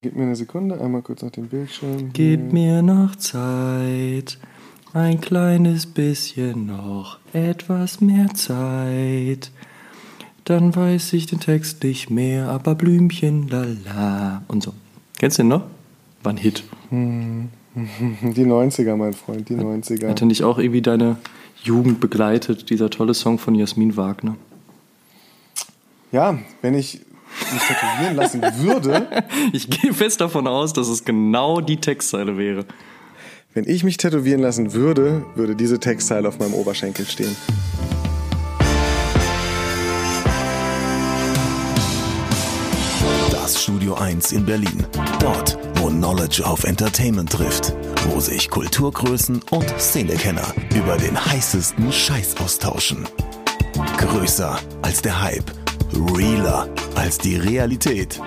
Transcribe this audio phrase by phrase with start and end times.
[0.00, 2.10] Gib mir eine Sekunde, einmal kurz nach dem Bildschirm.
[2.12, 4.38] Gib mir noch Zeit,
[4.92, 9.50] ein kleines bisschen noch, etwas mehr Zeit.
[10.44, 14.44] Dann weiß ich den Text nicht mehr, aber Blümchen, lala.
[14.46, 14.72] Und so.
[15.18, 15.64] Kennst du den noch?
[16.22, 16.62] War ein Hit.
[16.92, 17.48] Die
[18.46, 20.10] 90er, mein Freund, die 90er.
[20.10, 21.16] Hat er nicht auch irgendwie deine
[21.64, 24.36] Jugend begleitet, dieser tolle Song von Jasmin Wagner?
[26.12, 27.00] Ja, wenn ich
[27.52, 29.08] mich tätowieren lassen würde,
[29.52, 32.64] Ich gehe fest davon aus, dass es genau die Textzeile wäre.
[33.54, 37.34] wenn ich mich tätowieren lassen würde, würde diese Textzeile auf meinem Oberschenkel stehen.
[43.30, 44.84] Das Studio 1 in Berlin.
[45.20, 47.74] Dort, wo Knowledge auf Entertainment trifft.
[48.08, 53.06] Wo sich Kulturgrößen und Szenekenner über den heißesten Scheiß austauschen.
[53.96, 55.57] Größer als der Hype.
[55.92, 58.20] Realer als die Realität.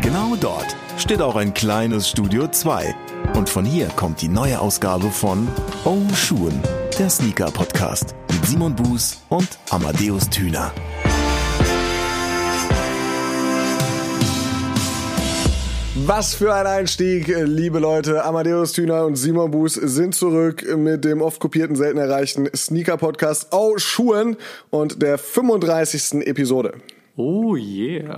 [0.00, 2.94] Genau dort steht auch ein kleines Studio 2.
[3.34, 5.48] Und von hier kommt die neue Ausgabe von
[5.84, 6.60] Oh Schuhen,
[6.98, 10.72] der Sneaker-Podcast mit Simon Buß und Amadeus Thüner.
[15.96, 18.24] Was für ein Einstieg, liebe Leute.
[18.24, 23.76] Amadeus Thüner und Simon Buß sind zurück mit dem oft kopierten, selten erreichten Sneaker-Podcast Oh
[23.76, 24.36] Schuhen
[24.70, 26.26] und der 35.
[26.26, 26.74] Episode.
[27.16, 28.16] Oh yeah.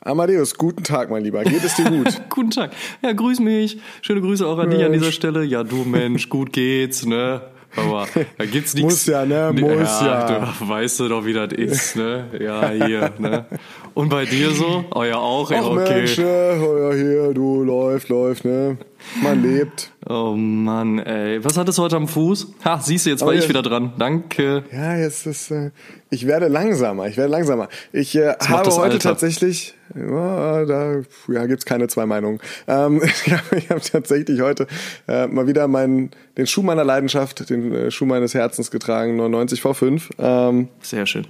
[0.00, 1.42] Amadeus, guten Tag, mein Lieber.
[1.42, 2.20] Geht es dir gut?
[2.30, 2.70] Guten Tag.
[3.02, 3.80] Ja, grüß mich.
[4.00, 5.42] Schöne Grüße auch an dich an dieser Stelle.
[5.42, 7.40] Ja, du Mensch, gut geht's, ne?
[7.86, 8.06] Aber
[8.38, 8.90] da gibt's nichts.
[8.90, 9.52] Muss ja, ne?
[9.52, 10.52] Muss ja.
[10.58, 12.26] Du, weißt du doch, wie das ist, ne?
[12.40, 13.46] Ja, hier, ne?
[13.94, 14.84] Und bei dir so?
[14.94, 15.94] Oh ja, auch, ja, okay.
[15.94, 16.60] Mensch, ne?
[16.60, 18.78] Oh ja, hier, du, läuft, läuft, ne?
[19.16, 19.90] Man lebt.
[20.08, 21.42] Oh Mann, ey.
[21.44, 22.52] Was hattest du heute am Fuß?
[22.64, 23.48] Ha, siehst du, jetzt war Oh, ich ja.
[23.48, 23.92] wieder dran.
[23.98, 24.64] Danke.
[24.72, 25.70] Ja, jetzt ist, äh,
[26.10, 27.68] ich werde langsamer, ich werde langsamer.
[27.92, 28.98] Ich äh, habe heute Alter.
[28.98, 32.38] tatsächlich, ja, da ja, gibt's keine zwei Meinungen.
[32.66, 34.66] Ähm, ich habe hab tatsächlich heute
[35.08, 39.60] äh, mal wieder meinen, den Schuh meiner Leidenschaft, den äh, Schuh meines Herzens getragen, 99
[39.60, 40.02] V5.
[40.18, 41.26] Ähm, Sehr schön.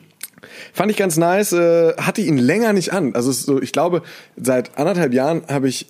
[0.72, 3.14] Fand ich ganz nice, äh, hatte ihn länger nicht an.
[3.14, 4.02] Also so, ich glaube,
[4.36, 5.86] seit anderthalb Jahren habe ich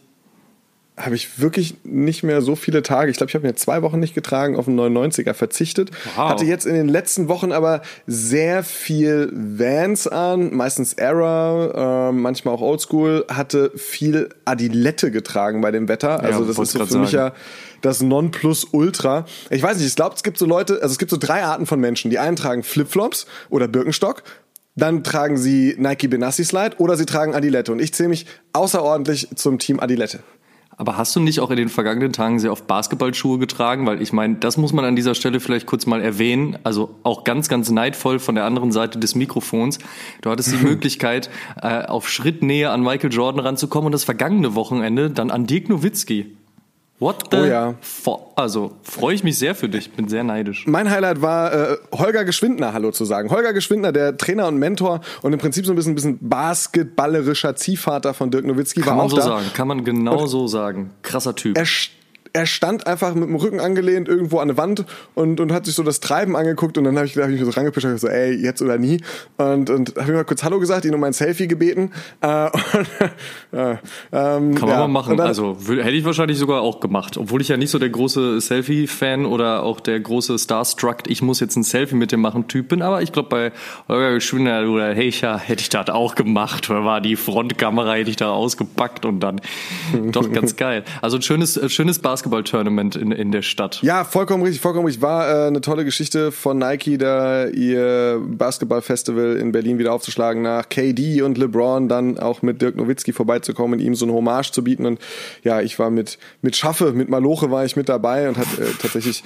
[0.99, 3.11] habe ich wirklich nicht mehr so viele Tage.
[3.11, 5.91] Ich glaube, ich habe mir zwei Wochen nicht getragen, auf einen 99er verzichtet.
[6.17, 6.31] Wow.
[6.31, 12.55] Hatte jetzt in den letzten Wochen aber sehr viel Vans an, meistens Era, äh, manchmal
[12.55, 13.25] auch Oldschool.
[13.29, 16.23] Hatte viel Adilette getragen bei dem Wetter.
[16.23, 17.35] Also das wollte ist so für mich sagen.
[17.35, 17.41] ja
[17.81, 19.25] das Nonplusultra.
[19.51, 21.67] Ich weiß nicht, ich glaube, es gibt so Leute, also es gibt so drei Arten
[21.67, 22.11] von Menschen.
[22.11, 24.23] Die einen tragen Flipflops oder Birkenstock.
[24.75, 27.73] Dann tragen sie Nike Benassi Slide oder sie tragen Adilette.
[27.73, 30.21] Und ich zähle mich außerordentlich zum Team Adilette.
[30.79, 33.85] Aber hast du nicht auch in den vergangenen Tagen sehr oft Basketballschuhe getragen?
[33.85, 36.57] Weil ich meine, das muss man an dieser Stelle vielleicht kurz mal erwähnen.
[36.63, 39.79] Also auch ganz, ganz neidvoll von der anderen Seite des Mikrofons.
[40.23, 41.31] Du hattest die Möglichkeit,
[41.61, 46.38] äh, auf Schrittnähe an Michael Jordan ranzukommen und das vergangene Wochenende dann an Dirk Nowitzki.
[47.01, 47.75] What the Oh ja.
[48.35, 49.93] Also freue ich mich sehr für dich.
[49.93, 50.67] Bin sehr neidisch.
[50.67, 53.31] Mein Highlight war äh, Holger Geschwindner Hallo zu sagen.
[53.31, 58.15] Holger Geschwindner, der Trainer und Mentor und im Prinzip so ein bisschen, bisschen basketballerischer Ziehvater
[58.15, 59.23] von Dirk Nowitzki, war Kann man auch so da.
[59.23, 59.47] sagen.
[59.55, 60.91] Kann man genau so sagen.
[61.03, 61.57] Krasser Typ.
[61.57, 61.65] er,
[62.33, 64.85] er stand einfach mit dem Rücken angelehnt irgendwo an eine Wand
[65.15, 67.45] und, und hat sich so das Treiben angeguckt und dann habe ich, hab ich mich
[67.45, 69.01] so rangepischt und so, ey, jetzt oder nie.
[69.37, 71.91] Und, und habe mir mal kurz Hallo gesagt, ihn um ein Selfie gebeten.
[72.21, 72.51] Äh,
[73.53, 73.77] und, äh,
[74.13, 74.79] ähm, Kann man ja.
[74.79, 75.17] mal machen.
[75.17, 77.17] Dann- also hätte ich wahrscheinlich sogar auch gemacht.
[77.17, 81.41] Obwohl ich ja nicht so der große Selfie-Fan oder auch der große Starstruck, ich muss
[81.41, 82.83] jetzt ein Selfie mit dem machen Typ bin.
[82.83, 83.53] Aber ich glaube, bei
[83.89, 86.69] Holger Geschwindner oder Heicher hätte ich das auch gemacht.
[86.69, 89.41] Da war die Frontkamera, hätte ich da ausgepackt und dann
[90.13, 90.85] doch ganz geil.
[91.01, 93.81] Also ein schönes, äh, schönes Basketball-Tournament in, in der Stadt.
[93.83, 95.03] Ja, vollkommen richtig, vollkommen richtig.
[95.03, 100.69] War äh, eine tolle Geschichte von Nike, da ihr Basketball-Festival in Berlin wieder aufzuschlagen, nach
[100.69, 104.63] KD und LeBron dann auch mit Dirk Nowitzki vorbeizukommen und ihm so eine Hommage zu
[104.63, 104.87] bieten.
[104.87, 105.01] Und
[105.43, 108.65] ja, ich war mit, mit Schaffe, mit Maloche war ich mit dabei und hat äh,
[108.81, 109.25] tatsächlich,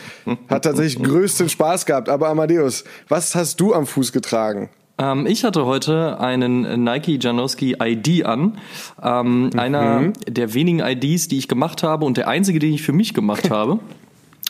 [0.49, 2.09] hat tatsächlich größten Spaß gehabt.
[2.09, 4.71] Aber Amadeus, was hast du am Fuß getragen?
[5.03, 8.59] Ähm, ich hatte heute einen Nike Janowski ID an.
[9.03, 12.93] Ähm, Einer der wenigen IDs, die ich gemacht habe und der einzige, den ich für
[12.93, 13.81] mich gemacht habe.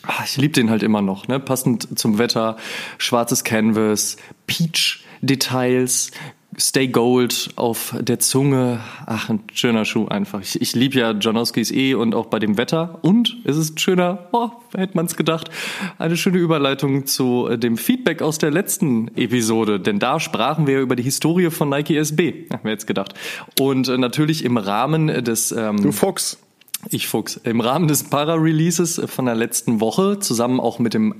[0.05, 1.39] Ah, Ich liebe den halt immer noch, ne?
[1.39, 2.57] Passend zum Wetter,
[2.97, 4.17] schwarzes Canvas,
[4.47, 6.11] Peach-Details,
[6.57, 8.79] Stay Gold auf der Zunge.
[9.05, 10.41] Ach, ein schöner Schuh einfach.
[10.41, 12.99] Ich, ich liebe ja Janowskis eh und auch bei dem Wetter.
[13.01, 15.49] Und es ist ein schöner, oh, hätte man es gedacht,
[15.97, 19.79] eine schöne Überleitung zu äh, dem Feedback aus der letzten Episode.
[19.79, 22.45] Denn da sprachen wir über die Historie von Nike SB.
[22.51, 23.13] Ach, wer jetzt gedacht.
[23.59, 25.51] Und äh, natürlich im Rahmen des...
[25.51, 26.37] Ähm, Du Fuchs.
[26.89, 27.37] Ich Fuchs.
[27.43, 31.15] Im Rahmen des Para-Releases von der letzten Woche, zusammen auch mit dem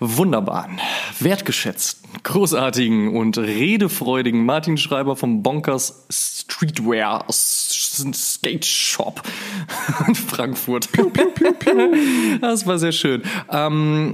[0.00, 0.80] wunderbaren,
[1.20, 9.22] wertgeschätzten, großartigen und redefreudigen Martin Schreiber vom Bonkers Streetwear Skate Shop
[10.06, 10.88] in Frankfurt.
[12.40, 13.22] das war sehr schön.
[13.50, 14.12] Ähm,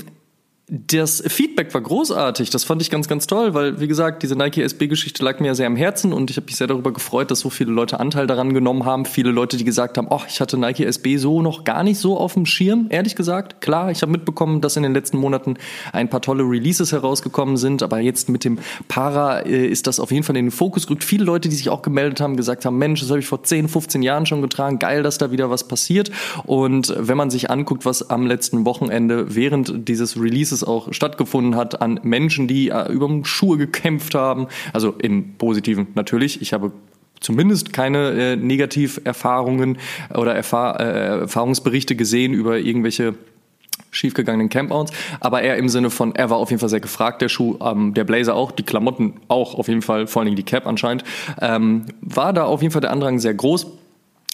[0.73, 2.51] das Feedback war großartig.
[2.51, 5.55] Das fand ich ganz, ganz toll, weil, wie gesagt, diese Nike SB-Geschichte lag mir ja
[5.55, 8.29] sehr am Herzen und ich habe mich sehr darüber gefreut, dass so viele Leute Anteil
[8.29, 9.05] daran genommen haben.
[9.05, 12.17] Viele Leute, die gesagt haben, oh, ich hatte Nike SB so noch gar nicht so
[12.17, 13.61] auf dem Schirm, ehrlich gesagt.
[13.61, 15.57] Klar, ich habe mitbekommen, dass in den letzten Monaten
[15.93, 20.13] ein paar tolle Releases herausgekommen sind, aber jetzt mit dem Para äh, ist das auf
[20.13, 21.03] jeden Fall in den Fokus gerückt.
[21.03, 23.69] Viele Leute, die sich auch gemeldet haben, gesagt haben, Mensch, das habe ich vor 10,
[23.69, 24.79] 15 Jahren schon getragen.
[24.79, 26.13] Geil, dass da wieder was passiert.
[26.45, 31.57] Und wenn man sich anguckt, was am letzten Wochenende während dieses Releases es auch stattgefunden
[31.57, 34.47] hat an Menschen, die äh, über Schuhe gekämpft haben.
[34.73, 36.41] Also im Positiven natürlich.
[36.43, 36.73] Ich habe
[37.21, 39.79] zumindest keine äh, Negativerfahrungen
[40.15, 43.15] oder Erfahr äh, Erfahrungsberichte gesehen über irgendwelche
[43.91, 47.29] schiefgegangenen Campouts, aber eher im Sinne von, er war auf jeden Fall sehr gefragt, der
[47.29, 50.45] Schuh, ähm, der Blazer auch, die Klamotten auch auf jeden Fall, vor allen Dingen die
[50.45, 51.05] Cap anscheinend,
[51.41, 53.67] ähm, war da auf jeden Fall der Andrang sehr groß.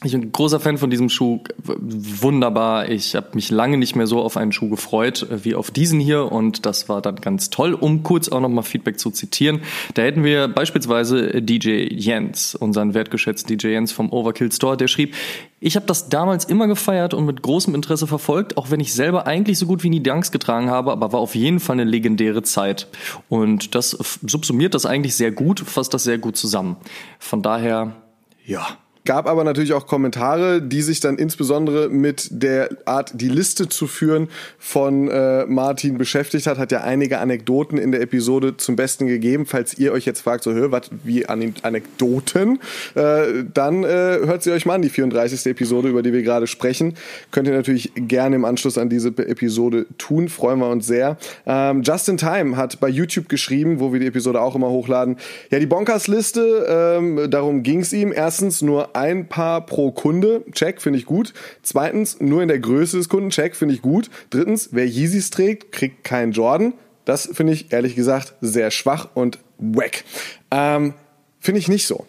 [0.05, 1.41] Ich bin großer Fan von diesem Schuh.
[1.65, 2.91] Wunderbar.
[2.91, 6.01] Ich habe mich lange nicht mehr so auf einen Schuh gefreut äh, wie auf diesen
[6.01, 7.73] hier und das war dann ganz toll.
[7.73, 9.63] Um kurz auch nochmal Feedback zu zitieren.
[9.95, 15.15] Da hätten wir beispielsweise DJ Jens, unseren wertgeschätzten DJ Jens vom Overkill Store, der schrieb,
[15.61, 19.27] ich habe das damals immer gefeiert und mit großem Interesse verfolgt, auch wenn ich selber
[19.27, 22.43] eigentlich so gut wie nie Dunks getragen habe, aber war auf jeden Fall eine legendäre
[22.43, 22.89] Zeit.
[23.31, 26.77] Und das subsumiert das eigentlich sehr gut, fasst das sehr gut zusammen.
[27.19, 27.97] Von daher,
[28.45, 28.77] ja,
[29.07, 33.87] Gab aber natürlich auch Kommentare, die sich dann insbesondere mit der Art, die Liste zu
[33.87, 36.59] führen, von äh, Martin beschäftigt hat.
[36.59, 39.47] Hat ja einige Anekdoten in der Episode zum Besten gegeben.
[39.47, 42.59] Falls ihr euch jetzt fragt, so, hör, was, wie Anekdoten,
[42.97, 45.47] äh, dann äh, hört sie euch mal an, die 34.
[45.47, 46.95] Episode, über die wir gerade sprechen.
[47.31, 50.29] Könnt ihr natürlich gerne im Anschluss an diese Episode tun.
[50.29, 51.17] Freuen wir uns sehr.
[51.47, 55.17] Ähm, Justin Time hat bei YouTube geschrieben, wo wir die Episode auch immer hochladen.
[55.51, 58.13] Ja, die Bonkers-Liste, ähm, darum ging es ihm.
[58.13, 61.35] Erstens nur ein Paar pro Kunde, check, finde ich gut.
[61.63, 64.11] Zweitens, nur in der Größe des Kunden, check, finde ich gut.
[64.31, 66.73] Drittens, wer Yeezys trägt, kriegt keinen Jordan.
[67.05, 70.05] Das finde ich ehrlich gesagt sehr schwach und wack.
[70.51, 70.95] Ähm,
[71.39, 72.07] finde ich nicht so.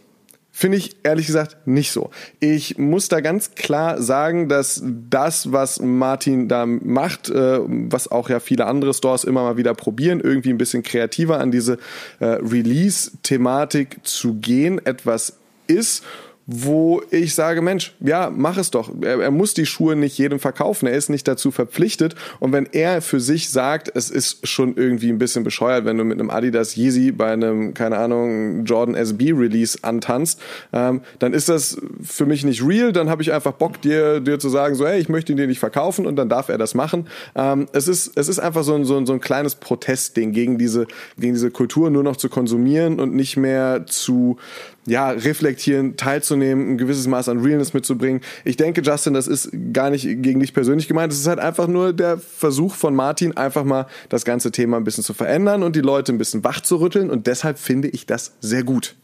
[0.57, 2.09] Finde ich ehrlich gesagt nicht so.
[2.39, 8.27] Ich muss da ganz klar sagen, dass das, was Martin da macht, äh, was auch
[8.27, 11.77] ja viele andere Stores immer mal wieder probieren, irgendwie ein bisschen kreativer an diese
[12.19, 15.33] äh, Release-Thematik zu gehen, etwas
[15.67, 16.03] ist
[16.49, 18.89] wo ich sage, Mensch, ja, mach es doch.
[19.01, 20.87] Er, er, muss die Schuhe nicht jedem verkaufen.
[20.87, 22.15] Er ist nicht dazu verpflichtet.
[22.39, 26.05] Und wenn er für sich sagt, es ist schon irgendwie ein bisschen bescheuert, wenn du
[26.05, 30.39] mit einem Adidas Yeezy bei einem, keine Ahnung, Jordan SB Release antanzt,
[30.71, 32.93] ähm, dann ist das für mich nicht real.
[32.93, 35.47] Dann habe ich einfach Bock, dir, dir zu sagen, so, hey, ich möchte ihn dir
[35.47, 37.07] nicht verkaufen und dann darf er das machen.
[37.35, 40.57] Ähm, es ist, es ist einfach so ein, so ein, so ein kleines Protestding gegen
[40.57, 40.87] diese,
[41.19, 44.37] gegen diese Kultur nur noch zu konsumieren und nicht mehr zu,
[44.87, 48.21] ja, reflektieren, teilzunehmen, ein gewisses Maß an Realness mitzubringen.
[48.45, 51.11] Ich denke, Justin, das ist gar nicht gegen dich persönlich gemeint.
[51.11, 54.85] Es ist halt einfach nur der Versuch von Martin, einfach mal das ganze Thema ein
[54.85, 57.11] bisschen zu verändern und die Leute ein bisschen wach zu rütteln.
[57.11, 58.95] Und deshalb finde ich das sehr gut.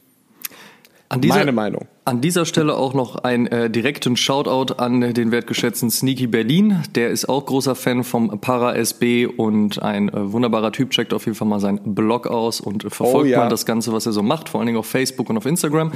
[1.21, 1.87] Dieser, Meine Meinung.
[2.05, 6.83] An dieser Stelle auch noch einen äh, direkten Shoutout an den wertgeschätzten Sneaky Berlin.
[6.95, 10.89] Der ist auch großer Fan vom Para SB und ein äh, wunderbarer Typ.
[10.89, 13.39] Checkt auf jeden Fall mal seinen Blog aus und äh, verfolgt oh, ja.
[13.39, 15.91] mal das Ganze, was er so macht, vor allen Dingen auf Facebook und auf Instagram.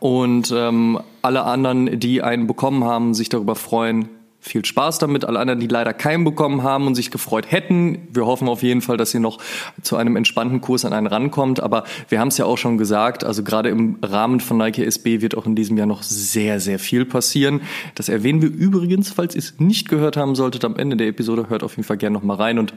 [0.00, 4.08] Und ähm, alle anderen, die einen bekommen haben, sich darüber freuen,
[4.42, 5.24] viel Spaß damit.
[5.24, 8.82] Alle anderen, die leider keinen bekommen haben und sich gefreut hätten, wir hoffen auf jeden
[8.82, 9.38] Fall, dass ihr noch
[9.82, 11.62] zu einem entspannten Kurs an einen rankommt.
[11.62, 15.20] Aber wir haben es ja auch schon gesagt, also gerade im Rahmen von Nike SB
[15.20, 17.60] wird auch in diesem Jahr noch sehr, sehr viel passieren.
[17.94, 21.48] Das erwähnen wir übrigens, falls ihr es nicht gehört haben solltet, am Ende der Episode.
[21.48, 22.74] Hört auf jeden Fall gerne noch mal rein und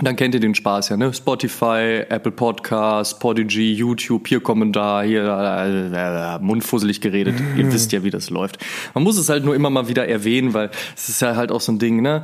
[0.00, 1.12] dann kennt ihr den Spaß ja, ne?
[1.12, 7.34] Spotify, Apple Podcasts, Podigy, YouTube, hier Kommentar, hier äh, äh, mundfusselig geredet.
[7.56, 7.72] ihr mhm.
[7.72, 8.58] wisst ja, wie das läuft.
[8.94, 11.60] Man muss es halt nur immer mal wieder erwähnen, weil es ist ja halt auch
[11.60, 12.22] so ein Ding, ne?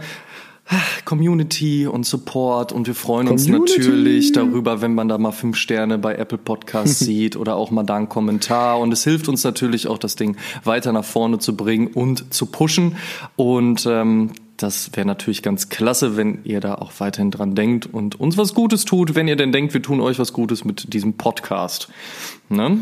[1.04, 3.80] Community und Support und wir freuen uns Community.
[3.80, 7.82] natürlich darüber, wenn man da mal fünf Sterne bei Apple Podcasts sieht oder auch mal
[7.82, 11.54] da einen Kommentar und es hilft uns natürlich auch das Ding weiter nach vorne zu
[11.54, 12.96] bringen und zu pushen
[13.36, 18.18] und ähm, das wäre natürlich ganz klasse, wenn ihr da auch weiterhin dran denkt und
[18.20, 21.14] uns was Gutes tut, wenn ihr denn denkt, wir tun euch was Gutes mit diesem
[21.14, 21.88] Podcast.
[22.48, 22.78] Ne?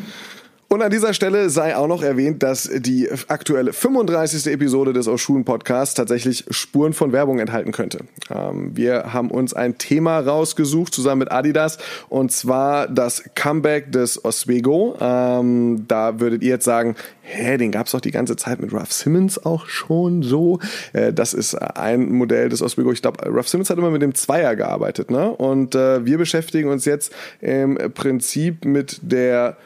[0.73, 4.51] Und an dieser Stelle sei auch noch erwähnt, dass die aktuelle 35.
[4.51, 7.99] Episode des Oshun Podcasts tatsächlich Spuren von Werbung enthalten könnte.
[8.35, 11.77] Ähm, wir haben uns ein Thema rausgesucht zusammen mit Adidas
[12.09, 14.97] und zwar das Comeback des Oswego.
[14.99, 18.95] Ähm, da würdet ihr jetzt sagen, hä, den gab's doch die ganze Zeit mit Ruff
[18.95, 20.59] Simmons auch schon so.
[20.95, 22.93] Äh, das ist ein Modell des Oswego.
[22.93, 25.33] Ich glaube, Ruff Simmons hat immer mit dem Zweier gearbeitet, ne?
[25.33, 27.13] Und äh, wir beschäftigen uns jetzt
[27.43, 29.59] im Prinzip mit der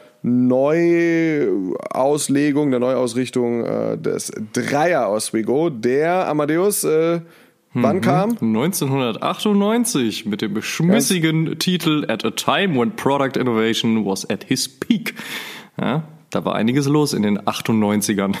[0.47, 7.21] Neuauslegung, der Neuausrichtung äh, des Dreier Oswego, der Amadeus äh,
[7.73, 8.01] Wann mhm.
[8.01, 8.29] kam?
[8.31, 11.57] 1998 mit dem schmissigen Was?
[11.59, 15.13] Titel At a Time When Product Innovation Was at His Peak.
[15.79, 18.35] Ja, da war einiges los in den 98ern.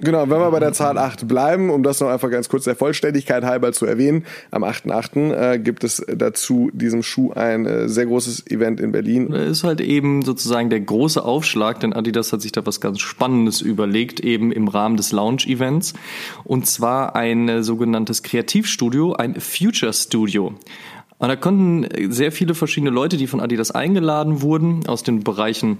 [0.00, 2.76] Genau, wenn wir bei der Zahl 8 bleiben, um das noch einfach ganz kurz der
[2.76, 5.32] Vollständigkeit halber zu erwähnen, am 8.8.
[5.32, 9.28] Äh, gibt es dazu diesem Schuh ein äh, sehr großes Event in Berlin.
[9.32, 13.60] Ist halt eben sozusagen der große Aufschlag, denn Adidas hat sich da was ganz Spannendes
[13.60, 15.94] überlegt, eben im Rahmen des Launch-Events.
[16.44, 20.54] Und zwar ein äh, sogenanntes Kreativstudio, ein Future Studio.
[21.18, 25.78] Und da konnten sehr viele verschiedene Leute, die von Adidas eingeladen wurden, aus den Bereichen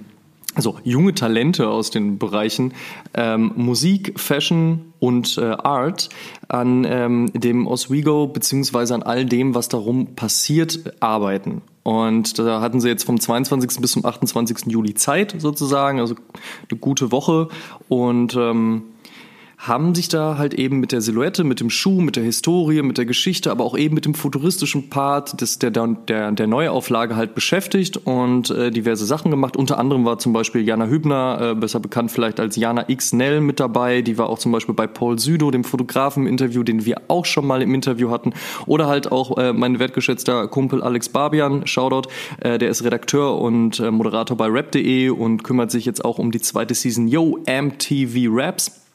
[0.55, 2.75] also junge Talente aus den Bereichen
[3.15, 6.09] ähm, Musik, Fashion und äh, Art
[6.49, 11.63] an ähm, dem Oswego beziehungsweise an all dem, was darum passiert, arbeiten.
[11.83, 13.81] Und da hatten sie jetzt vom 22.
[13.81, 14.67] bis zum 28.
[14.67, 16.17] Juli Zeit sozusagen, also
[16.71, 17.49] eine gute Woche
[17.89, 18.83] und ähm,
[19.59, 22.97] haben sich da halt eben mit der Silhouette, mit dem Schuh, mit der Historie, mit
[22.97, 27.35] der Geschichte, aber auch eben mit dem futuristischen Part des, der, der, der Neuauflage halt
[27.35, 29.57] beschäftigt und äh, diverse Sachen gemacht.
[29.57, 33.41] Unter anderem war zum Beispiel Jana Hübner, äh, besser bekannt vielleicht als Jana X Nell
[33.41, 34.01] mit dabei.
[34.03, 37.25] Die war auch zum Beispiel bei Paul Südo, dem Fotografen im Interview, den wir auch
[37.25, 38.35] schon mal im Interview hatten.
[38.67, 42.09] Oder halt auch äh, mein wertgeschätzter Kumpel Alex Barbian, Shoutout,
[42.41, 46.31] äh, der ist Redakteur und äh, Moderator bei rap.de und kümmert sich jetzt auch um
[46.31, 48.88] die zweite Season Yo MTV Raps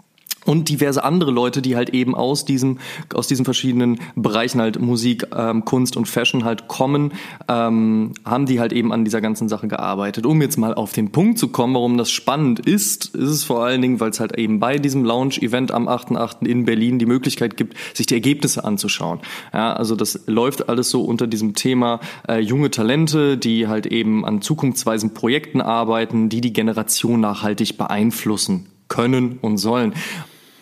[0.45, 2.79] und diverse andere Leute, die halt eben aus diesem
[3.13, 7.13] aus diesen verschiedenen Bereichen halt Musik, ähm, Kunst und Fashion halt kommen,
[7.47, 10.25] ähm, haben die halt eben an dieser ganzen Sache gearbeitet.
[10.25, 13.63] Um jetzt mal auf den Punkt zu kommen, warum das spannend ist, ist es vor
[13.63, 16.45] allen Dingen, weil es halt eben bei diesem Launch-Event am 8.8.
[16.45, 19.19] in Berlin die Möglichkeit gibt, sich die Ergebnisse anzuschauen.
[19.53, 24.25] Ja, also das läuft alles so unter diesem Thema äh, junge Talente, die halt eben
[24.25, 29.93] an zukunftsweisen Projekten arbeiten, die die Generation nachhaltig beeinflussen können und sollen.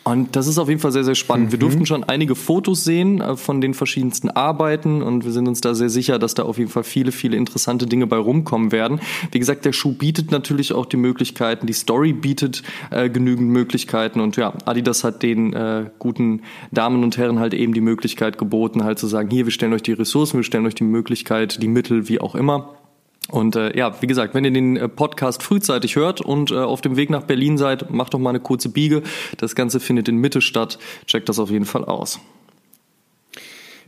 [0.04, 1.48] Und das ist auf jeden Fall sehr, sehr spannend.
[1.48, 1.52] Mhm.
[1.52, 5.62] Wir durften schon einige Fotos sehen äh, von den verschiedensten Arbeiten und wir sind uns
[5.62, 9.00] da sehr sicher, dass da auf jeden Fall viele, viele interessante Dinge bei rumkommen werden.
[9.32, 14.22] Wie gesagt, der Schuh bietet natürlich auch die Möglichkeiten, die Story bietet äh, genügend Möglichkeiten
[14.22, 16.42] und ja, Adidas hat den äh, guten
[16.72, 19.84] Damen und Herren halt eben die Möglichkeit geboten, halt zu sagen, hier, wir stellen euch
[19.84, 22.81] die Ressourcen, wir stellen euch die Möglichkeit, die Mittel, wie auch immer.
[23.30, 26.82] Und äh, ja, wie gesagt, wenn ihr den äh, Podcast frühzeitig hört und äh, auf
[26.82, 29.04] dem Weg nach Berlin seid, macht doch mal eine kurze Biege.
[29.38, 30.80] Das Ganze findet in Mitte statt.
[31.06, 32.20] Checkt das auf jeden Fall aus.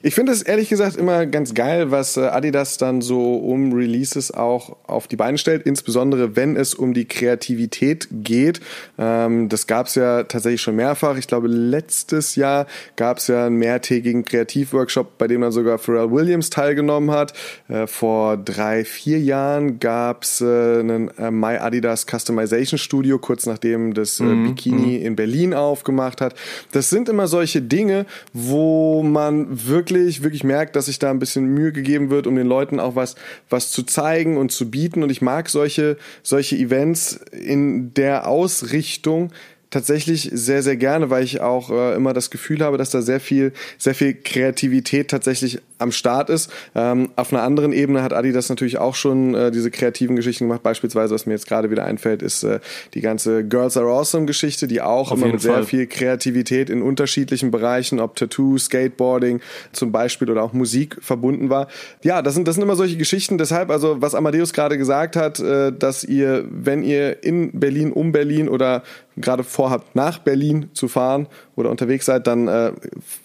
[0.06, 4.32] Ich finde es ehrlich gesagt immer ganz geil, was äh, Adidas dann so um Releases
[4.32, 8.60] auch auf die Beine stellt, insbesondere wenn es um die Kreativität geht.
[8.98, 11.16] Ähm, das gab es ja tatsächlich schon mehrfach.
[11.16, 12.68] Ich glaube, letztes Jahr
[12.98, 17.32] gab es ja einen mehrtägigen Kreativworkshop, bei dem dann sogar Pharrell Williams teilgenommen hat.
[17.70, 23.94] Äh, vor drei, vier Jahren gab es äh, einen My Adidas Customization Studio, kurz nachdem
[23.94, 24.50] das mhm.
[24.50, 25.06] Bikini mhm.
[25.06, 26.36] in Berlin aufgemacht hat.
[26.74, 31.20] Das sind immer solche Dinge, wo man wirklich wirklich, wirklich merkt, dass sich da ein
[31.20, 33.16] bisschen Mühe gegeben wird, um den Leuten auch was,
[33.50, 35.04] was zu zeigen und zu bieten.
[35.04, 39.32] Und ich mag solche, solche Events in der Ausrichtung,
[39.74, 43.20] tatsächlich sehr, sehr gerne, weil ich auch äh, immer das Gefühl habe, dass da sehr
[43.20, 46.52] viel, sehr viel Kreativität tatsächlich am Start ist.
[46.76, 50.46] Ähm, auf einer anderen Ebene hat Adi das natürlich auch schon äh, diese kreativen Geschichten
[50.46, 50.64] gemacht.
[50.64, 52.60] Beispielsweise, was mir jetzt gerade wieder einfällt, ist äh,
[52.94, 55.56] die ganze Girls Are Awesome Geschichte, die auch auf immer mit Fall.
[55.56, 61.50] sehr viel Kreativität in unterschiedlichen Bereichen, ob Tattoo, Skateboarding zum Beispiel oder auch Musik verbunden
[61.50, 61.68] war.
[62.04, 63.38] Ja, das sind, das sind immer solche Geschichten.
[63.38, 68.12] Deshalb, also was Amadeus gerade gesagt hat, äh, dass ihr, wenn ihr in Berlin, um
[68.12, 68.84] Berlin oder
[69.18, 72.72] gerade vorhabt, nach Berlin zu fahren oder unterwegs seid, dann äh,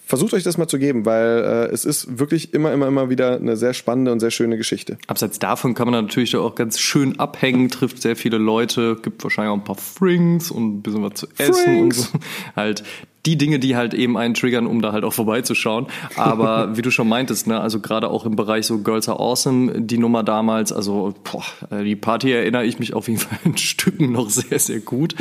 [0.09, 3.35] versucht euch das mal zu geben, weil äh, es ist wirklich immer, immer, immer wieder
[3.35, 4.97] eine sehr spannende und sehr schöne Geschichte.
[5.05, 9.51] Abseits davon kann man natürlich auch ganz schön abhängen, trifft sehr viele Leute, gibt wahrscheinlich
[9.51, 12.09] auch ein paar Frings und ein bisschen was zu essen Frings.
[12.11, 12.27] und so.
[12.55, 12.83] Halt
[13.25, 15.87] die Dinge, die halt eben einen triggern, um da halt auch vorbeizuschauen.
[16.15, 19.81] Aber wie du schon meintest, ne, also gerade auch im Bereich so Girls Are Awesome,
[19.81, 23.57] die Nummer damals, also boah, äh, die Party erinnere ich mich auf jeden Fall in
[23.57, 25.15] Stücken noch sehr, sehr gut.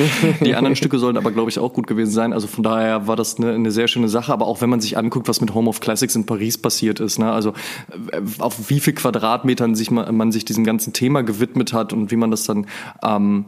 [0.45, 2.33] Die anderen Stücke sollen aber, glaube ich, auch gut gewesen sein.
[2.33, 4.33] Also von daher war das eine, eine sehr schöne Sache.
[4.33, 7.19] Aber auch wenn man sich anguckt, was mit Home of Classics in Paris passiert ist,
[7.19, 7.53] ne, also
[8.13, 12.11] äh, auf wie viel Quadratmetern sich man, man sich diesem ganzen Thema gewidmet hat und
[12.11, 12.67] wie man das dann
[13.03, 13.47] ähm,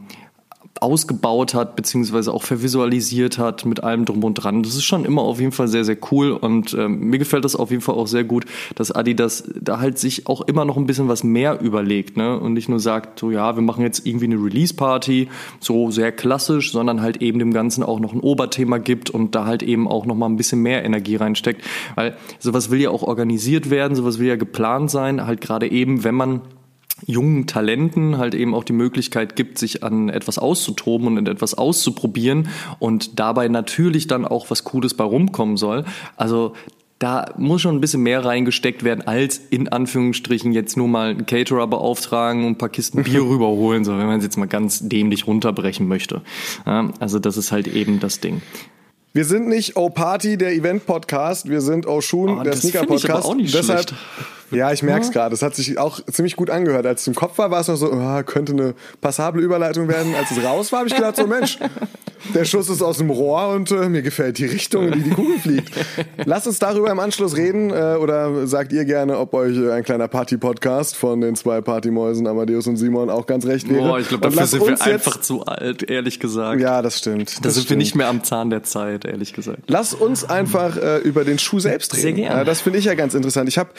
[0.79, 4.63] ausgebaut hat, beziehungsweise auch vervisualisiert hat mit allem drum und dran.
[4.63, 7.55] Das ist schon immer auf jeden Fall sehr, sehr cool und ähm, mir gefällt das
[7.55, 10.85] auf jeden Fall auch sehr gut, dass Adidas da halt sich auch immer noch ein
[10.85, 12.39] bisschen was mehr überlegt ne?
[12.39, 15.27] und nicht nur sagt, so ja, wir machen jetzt irgendwie eine Release-Party,
[15.59, 19.45] so sehr klassisch, sondern halt eben dem Ganzen auch noch ein Oberthema gibt und da
[19.45, 21.63] halt eben auch noch mal ein bisschen mehr Energie reinsteckt,
[21.95, 26.03] weil sowas will ja auch organisiert werden, sowas will ja geplant sein, halt gerade eben,
[26.03, 26.41] wenn man
[27.05, 32.49] jungen Talenten halt eben auch die Möglichkeit gibt, sich an etwas auszutoben und etwas auszuprobieren
[32.79, 35.85] und dabei natürlich dann auch was Cooles bei rumkommen soll.
[36.15, 36.53] Also
[37.01, 41.25] da muss schon ein bisschen mehr reingesteckt werden, als in Anführungsstrichen jetzt nur mal einen
[41.25, 44.87] Caterer beauftragen und ein paar Kisten Bier rüberholen, so wenn man es jetzt mal ganz
[44.87, 46.21] dämlich runterbrechen möchte.
[46.65, 48.43] Also das ist halt eben das Ding.
[49.13, 53.27] Wir sind nicht O Party, der Event-Podcast, wir sind O Shun, Oh, der Sneaker-Podcast.
[53.39, 53.93] Deshalb, schlecht.
[54.51, 55.31] ja, ich merk's gerade.
[55.31, 56.85] Das hat sich auch ziemlich gut angehört.
[56.85, 60.15] Als es im Kopf war, war es noch so, ah, könnte eine passable Überleitung werden.
[60.15, 61.59] Als es raus war, habe ich gedacht, so Mensch,
[62.33, 65.09] der Schuss ist aus dem Rohr und äh, mir gefällt die Richtung, in die die
[65.11, 65.71] Kugel fliegt.
[66.25, 69.83] Lasst uns darüber im Anschluss reden äh, oder sagt ihr gerne, ob euch äh, ein
[69.83, 73.87] kleiner Party-Podcast von den zwei Partymäusen Amadeus und Simon auch ganz recht wäre.
[73.87, 76.61] Boah, ich glaube, dafür sind wir einfach zu alt, ehrlich gesagt.
[76.61, 77.37] Ja, das stimmt.
[77.37, 77.79] da das sind wir stimmt.
[77.79, 79.63] nicht mehr am Zahn der Zeit, ehrlich gesagt.
[79.67, 82.01] Lass uns einfach äh, über den Schuh selbst reden.
[82.01, 82.37] Sehr gerne.
[82.39, 83.49] Ja, das finde ich ja ganz interessant.
[83.49, 83.71] Ich habe,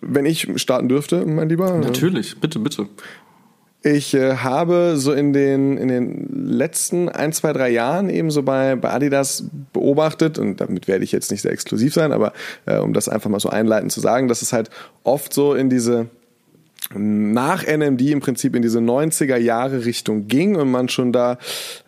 [0.00, 2.88] wenn ich starten dürfte, mein Lieber, Natürlich, bitte, bitte.
[3.82, 8.42] Ich äh, habe so in den in den letzten ein, zwei, drei Jahren eben so
[8.42, 12.32] bei, bei Adidas beobachtet und damit werde ich jetzt nicht sehr exklusiv sein, aber
[12.66, 14.70] äh, um das einfach mal so einleitend zu sagen, dass es halt
[15.04, 16.08] oft so in diese
[16.94, 21.38] nach NMD im Prinzip in diese 90er Jahre Richtung ging und man schon da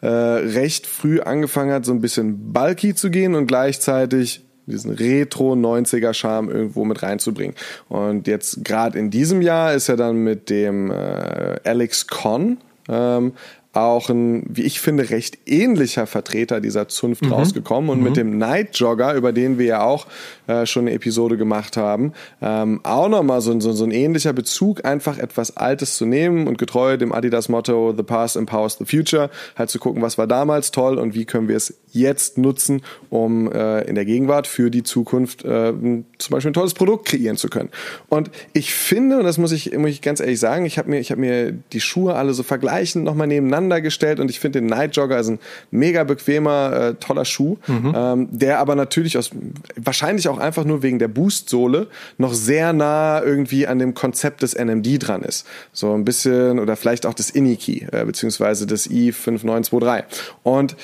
[0.00, 5.52] äh, recht früh angefangen hat, so ein bisschen bulky zu gehen und gleichzeitig diesen Retro
[5.52, 7.55] 90er Charme irgendwo mit reinzubringen.
[7.88, 13.33] Und jetzt gerade in diesem Jahr ist er dann mit dem äh, Alex Con ähm,
[13.72, 18.76] auch ein, wie ich finde, recht ähnlicher Vertreter dieser Zunft rausgekommen und mit dem Night
[18.76, 20.08] Jogger, über den wir ja auch
[20.48, 22.12] äh, schon eine Episode gemacht haben,
[22.42, 26.58] ähm, auch nochmal so, so, so ein ähnlicher Bezug, einfach etwas Altes zu nehmen und
[26.58, 30.98] getreu dem Adidas-Motto The Past empowers the Future, halt zu gucken, was war damals toll
[30.98, 35.44] und wie können wir es jetzt nutzen, um äh, in der Gegenwart für die Zukunft
[35.44, 37.70] äh, zum Beispiel ein tolles Produkt kreieren zu können.
[38.08, 40.98] Und ich finde, und das muss ich, muss ich ganz ehrlich sagen, ich habe mir,
[40.98, 44.67] ich hab mir die Schuhe alle so vergleichend nochmal nebeneinander gestellt und ich finde den
[44.67, 45.38] Night Jogger ist ein
[45.71, 49.31] mega bequemer, äh, toller Schuh, ähm, der aber natürlich aus,
[49.76, 54.55] wahrscheinlich auch einfach nur wegen der Boostsohle noch sehr nah irgendwie an dem Konzept des
[54.55, 55.46] NMD dran ist.
[55.73, 60.05] So ein bisschen, oder vielleicht auch des Iniki, äh, beziehungsweise des i5923.
[60.42, 60.77] Und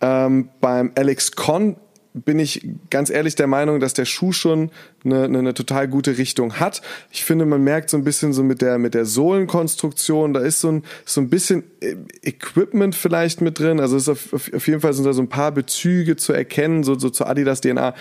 [0.00, 1.76] ähm, beim Alex Con
[2.12, 4.70] bin ich ganz ehrlich der Meinung, dass der Schuh schon
[5.04, 6.82] eine, eine, eine total gute Richtung hat.
[7.10, 10.60] Ich finde, man merkt so ein bisschen so mit der mit der Sohlenkonstruktion, da ist
[10.60, 13.78] so ein so ein bisschen äh, Equipment vielleicht mit drin.
[13.80, 16.82] Also ist auf, auf auf jeden Fall sind da so ein paar Bezüge zu erkennen,
[16.82, 17.94] so, so zur Adidas DNA.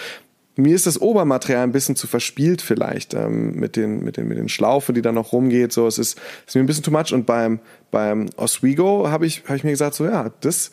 [0.55, 4.39] Mir ist das Obermaterial ein bisschen zu verspielt vielleicht ähm, mit den mit den mit
[4.39, 5.71] den Schlaufen, die da noch rumgeht.
[5.71, 7.13] So, es ist, ist mir ein bisschen too much.
[7.13, 7.59] Und beim
[7.91, 10.71] beim Oswego habe ich habe ich mir gesagt so ja, das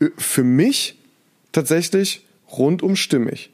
[0.00, 0.98] äh, für mich
[1.52, 3.50] tatsächlich rundum stimmig.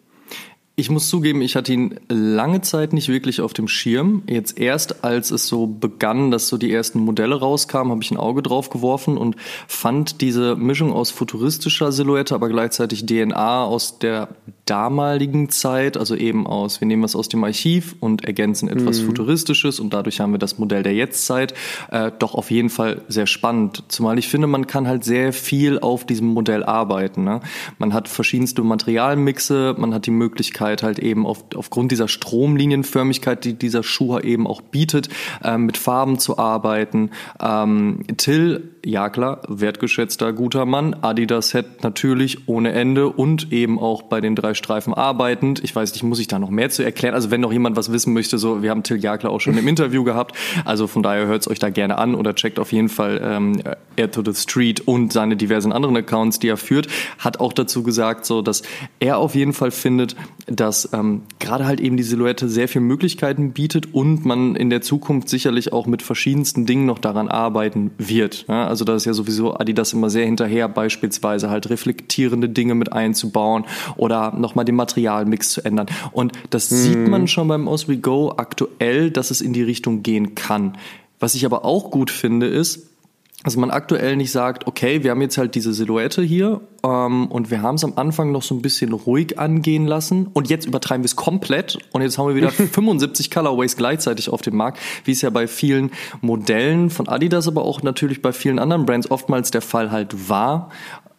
[0.76, 4.24] Ich muss zugeben, ich hatte ihn lange Zeit nicht wirklich auf dem Schirm.
[4.28, 8.16] Jetzt erst, als es so begann, dass so die ersten Modelle rauskamen, habe ich ein
[8.16, 9.36] Auge drauf geworfen und
[9.68, 14.30] fand diese Mischung aus futuristischer Silhouette, aber gleichzeitig DNA aus der
[14.64, 19.78] damaligen Zeit, also eben aus, wir nehmen was aus dem Archiv und ergänzen etwas Futuristisches
[19.78, 21.54] und dadurch haben wir das Modell der Jetztzeit,
[21.90, 23.84] äh, doch auf jeden Fall sehr spannend.
[23.88, 27.22] Zumal ich finde, man kann halt sehr viel auf diesem Modell arbeiten.
[27.24, 27.40] Ne?
[27.78, 33.54] Man hat verschiedenste Materialmixe, man hat die Möglichkeit halt eben auf, aufgrund dieser Stromlinienförmigkeit, die
[33.54, 35.08] dieser Schuh eben auch bietet,
[35.42, 37.10] äh, mit Farben zu arbeiten.
[37.40, 44.02] Ähm, Till, ja klar, wertgeschätzter guter Mann, Adidas Head natürlich ohne Ende und eben auch
[44.02, 45.62] bei den drei Streifen arbeitend.
[45.64, 47.14] Ich weiß nicht, muss ich da noch mehr zu erklären?
[47.14, 49.66] Also wenn noch jemand was wissen möchte, so wir haben Till Jagler auch schon im
[49.68, 50.36] Interview gehabt.
[50.64, 53.60] Also von daher hört es euch da gerne an oder checkt auf jeden Fall ähm,
[53.96, 56.88] Air to the Street und seine diversen anderen Accounts, die er führt.
[57.18, 58.62] Hat auch dazu gesagt, so dass
[59.00, 60.16] er auf jeden Fall findet,
[60.56, 64.82] dass ähm, gerade halt eben die Silhouette sehr viele Möglichkeiten bietet und man in der
[64.82, 68.46] Zukunft sicherlich auch mit verschiedensten Dingen noch daran arbeiten wird.
[68.48, 72.92] Ja, also da ist ja sowieso Adidas immer sehr hinterher, beispielsweise halt reflektierende Dinge mit
[72.92, 73.64] einzubauen
[73.96, 75.86] oder nochmal den Materialmix zu ändern.
[76.12, 80.34] Und das sieht man schon beim Oswe Go aktuell, dass es in die Richtung gehen
[80.34, 80.76] kann.
[81.20, 82.93] Was ich aber auch gut finde, ist,
[83.42, 87.50] dass man aktuell nicht sagt, okay, wir haben jetzt halt diese Silhouette hier ähm, und
[87.50, 90.28] wir haben es am Anfang noch so ein bisschen ruhig angehen lassen.
[90.32, 91.78] Und jetzt übertreiben wir es komplett.
[91.92, 95.46] Und jetzt haben wir wieder 75 Colorways gleichzeitig auf dem Markt, wie es ja bei
[95.46, 95.90] vielen
[96.22, 100.70] Modellen von Adidas, aber auch natürlich bei vielen anderen Brands oftmals der Fall halt war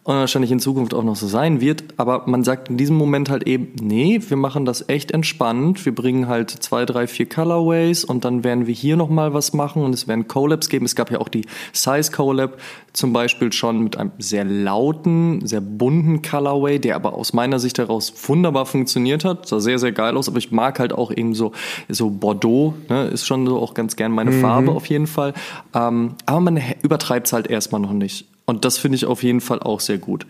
[0.06, 1.82] und wahrscheinlich in Zukunft auch noch so sein wird.
[1.96, 5.84] Aber man sagt in diesem Moment halt eben, nee, wir machen das echt entspannt.
[5.84, 9.82] Wir bringen halt zwei, drei, vier Colorways und dann werden wir hier nochmal was machen
[9.82, 10.84] und es werden Collabs geben.
[10.84, 12.56] Es gab ja auch die Size Collab
[12.92, 17.78] zum Beispiel schon mit einem sehr lauten, sehr bunten Colorway, der aber aus meiner Sicht
[17.78, 19.48] heraus wunderbar funktioniert hat.
[19.48, 21.50] Sah sehr, sehr geil aus, aber ich mag halt auch eben so,
[21.88, 24.40] so Bordeaux, ne, ist schon so auch ganz gern meine mhm.
[24.40, 25.34] Farbe auf jeden Fall.
[25.74, 28.35] Ähm, aber man übertreibt es halt erstmal noch nicht.
[28.46, 30.26] Und das finde ich auf jeden Fall auch sehr gut.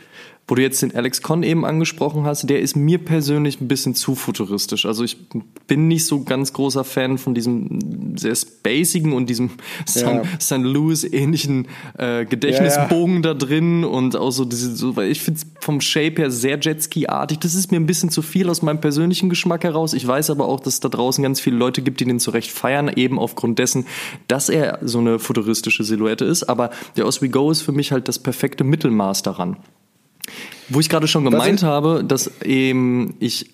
[0.49, 3.97] Wo du jetzt den Alex Con eben angesprochen hast, der ist mir persönlich ein bisschen
[3.97, 4.87] zu futuristisch.
[4.87, 5.17] Also ich
[5.67, 9.51] bin nicht so ganz großer Fan von diesem sehr spacigen und diesem
[9.97, 10.23] ja.
[10.41, 10.59] St.
[10.59, 11.67] Louis ähnlichen
[11.99, 13.35] äh, Gedächtnisbogen ja, ja.
[13.35, 16.61] da drin und auch so diese, so, weil ich finde es vom Shape her sehr
[16.61, 17.41] Jetski-artig.
[17.41, 19.95] Das ist mir ein bisschen zu viel aus meinem persönlichen Geschmack heraus.
[19.95, 22.31] Ich weiß aber auch, dass es da draußen ganz viele Leute gibt, die den zu
[22.31, 23.85] Recht feiern, eben aufgrund dessen,
[24.29, 26.45] dass er so eine futuristische Silhouette ist.
[26.45, 29.57] Aber der Oswego ist für mich halt das perfekte Mittelmaß daran.
[30.69, 33.51] Wo ich gerade schon gemeint habe, dass eben ich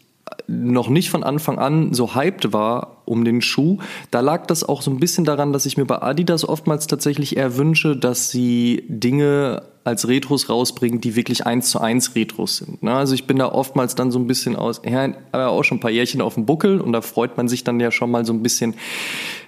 [0.46, 3.78] noch nicht von Anfang an so hyped war um den Schuh,
[4.10, 7.36] da lag das auch so ein bisschen daran, dass ich mir bei Adidas oftmals tatsächlich
[7.36, 12.82] eher wünsche, dass sie Dinge als Retros rausbringen, die wirklich eins zu eins Retros sind.
[12.82, 12.92] Ne?
[12.92, 15.80] Also ich bin da oftmals dann so ein bisschen aus, ja, aber auch schon ein
[15.80, 18.32] paar Jährchen auf dem Buckel und da freut man sich dann ja schon mal so
[18.32, 18.74] ein bisschen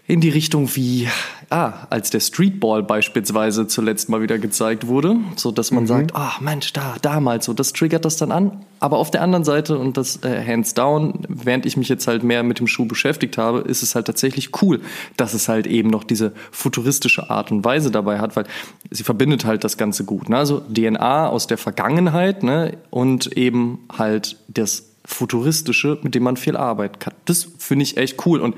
[0.07, 1.09] in die Richtung wie,
[1.49, 5.89] ah, als der Streetball beispielsweise zuletzt mal wieder gezeigt wurde, so dass man mhm.
[5.89, 8.65] sagt, ah oh, Mensch, da, damals, so das triggert das dann an.
[8.81, 12.23] Aber auf der anderen Seite und das äh, hands down, während ich mich jetzt halt
[12.23, 14.83] mehr mit dem Schuh beschäftigt habe, ist es halt tatsächlich cool,
[15.17, 18.45] dass es halt eben noch diese futuristische Art und Weise dabei hat, weil
[18.91, 20.29] sie verbindet halt das Ganze gut.
[20.29, 20.37] Ne?
[20.37, 22.77] Also DNA aus der Vergangenheit ne?
[22.91, 27.15] und eben halt das Futuristische, mit dem man viel arbeiten kann.
[27.25, 28.55] Das finde ich echt cool und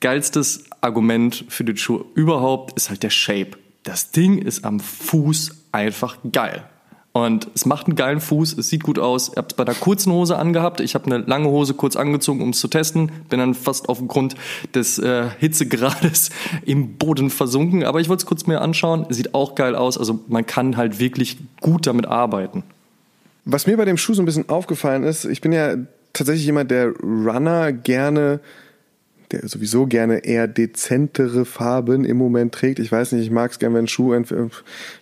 [0.00, 3.52] geilstes Argument für den Schuh überhaupt ist halt der Shape.
[3.82, 6.64] Das Ding ist am Fuß einfach geil.
[7.12, 9.30] Und es macht einen geilen Fuß, es sieht gut aus.
[9.30, 10.80] Ich habe es bei einer kurzen Hose angehabt.
[10.80, 13.10] Ich habe eine lange Hose kurz angezogen, um es zu testen.
[13.28, 14.36] Bin dann fast aufgrund
[14.74, 16.30] des äh, Hitzegrades
[16.64, 17.82] im Boden versunken.
[17.82, 19.06] Aber ich wollte es kurz mir anschauen.
[19.08, 19.98] Sieht auch geil aus.
[19.98, 22.62] Also man kann halt wirklich gut damit arbeiten.
[23.44, 25.74] Was mir bei dem Schuh so ein bisschen aufgefallen ist, ich bin ja
[26.12, 28.40] tatsächlich jemand, der Runner gerne
[29.32, 32.78] der sowieso gerne eher dezentere Farben im Moment trägt.
[32.78, 34.14] Ich weiß nicht, ich mag es gerne, wenn ein Schuh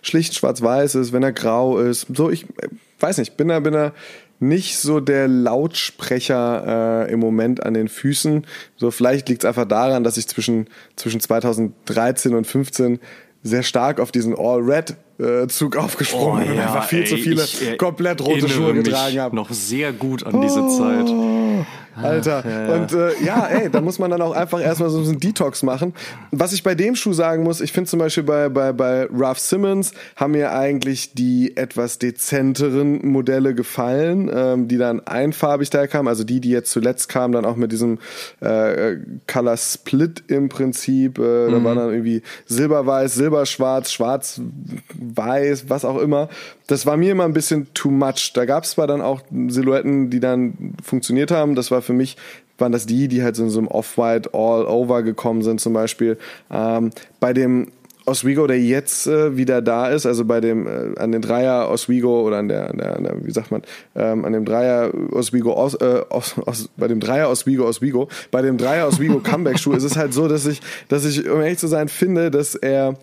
[0.01, 2.07] schlicht schwarz-weiß ist, wenn er grau ist.
[2.13, 2.67] So, ich äh,
[2.99, 3.93] weiß nicht, bin da, bin da
[4.39, 8.45] nicht so der Lautsprecher äh, im Moment an den Füßen.
[8.75, 12.99] So, vielleicht liegt es einfach daran, dass ich zwischen, zwischen 2013 und 15
[13.43, 17.77] sehr stark auf diesen All-Red-Zug äh, aufgesprungen oh, bin und einfach viel ey, zu viele
[17.77, 19.35] komplett rote Schuhe getragen habe.
[19.35, 20.77] Noch sehr gut an diese oh.
[20.77, 21.65] Zeit.
[22.01, 22.43] Alter.
[22.45, 22.75] Ach, ja, ja.
[22.75, 25.93] Und äh, ja, ey, da muss man dann auch einfach erstmal so einen Detox machen.
[26.31, 29.39] Was ich bei dem Schuh sagen muss, ich finde zum Beispiel bei, bei, bei Ralph
[29.39, 36.07] Simmons haben mir eigentlich die etwas dezenteren Modelle gefallen, ähm, die dann einfarbig da kamen,
[36.07, 37.99] also die, die jetzt zuletzt kamen, dann auch mit diesem
[38.41, 41.17] äh, Color Split im Prinzip.
[41.17, 41.51] Äh, mhm.
[41.51, 46.29] Da war dann irgendwie silberweiß, silberschwarz, schwarz-weiß, was auch immer.
[46.67, 48.31] Das war mir immer ein bisschen too much.
[48.33, 51.55] Da gab es zwar dann auch Silhouetten, die dann funktioniert haben.
[51.55, 52.17] Das war für mich
[52.57, 56.17] waren das die, die halt so in so einem Off-White All-Over gekommen sind zum Beispiel.
[56.51, 57.67] Ähm, bei dem
[58.07, 62.21] Oswego, der jetzt äh, wieder da ist, also bei dem äh, an den Dreier Oswego
[62.21, 63.63] oder an der, an der, an der wie sagt man,
[63.95, 68.41] ähm, an dem Dreier Oswego Os, äh, Os, Os, bei dem Dreier Oswego Oswego, bei
[68.41, 71.59] dem Dreier Oswego Comeback Schuh ist es halt so, dass ich, dass ich um ehrlich
[71.59, 72.95] zu sein finde, dass er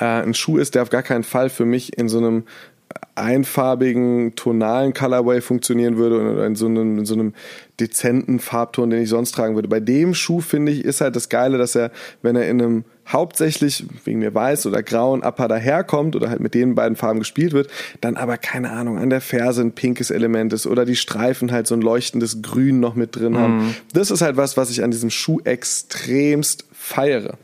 [0.00, 2.44] äh, ein Schuh ist, der auf gar keinen Fall für mich in so einem
[3.16, 7.32] einfarbigen, tonalen Colorway funktionieren würde oder in so einem, in so einem
[7.78, 9.68] dezenten Farbton, den ich sonst tragen würde.
[9.68, 12.84] Bei dem Schuh, finde ich, ist halt das Geile, dass er, wenn er in einem
[13.06, 17.52] hauptsächlich wegen mir weiß oder grauen Upper daherkommt oder halt mit den beiden Farben gespielt
[17.52, 17.68] wird,
[18.00, 21.66] dann aber keine Ahnung, an der Ferse ein pinkes Element ist oder die Streifen halt
[21.66, 23.58] so ein leuchtendes Grün noch mit drin haben.
[23.58, 23.74] Mhm.
[23.92, 27.36] Das ist halt was, was ich an diesem Schuh extremst feiere.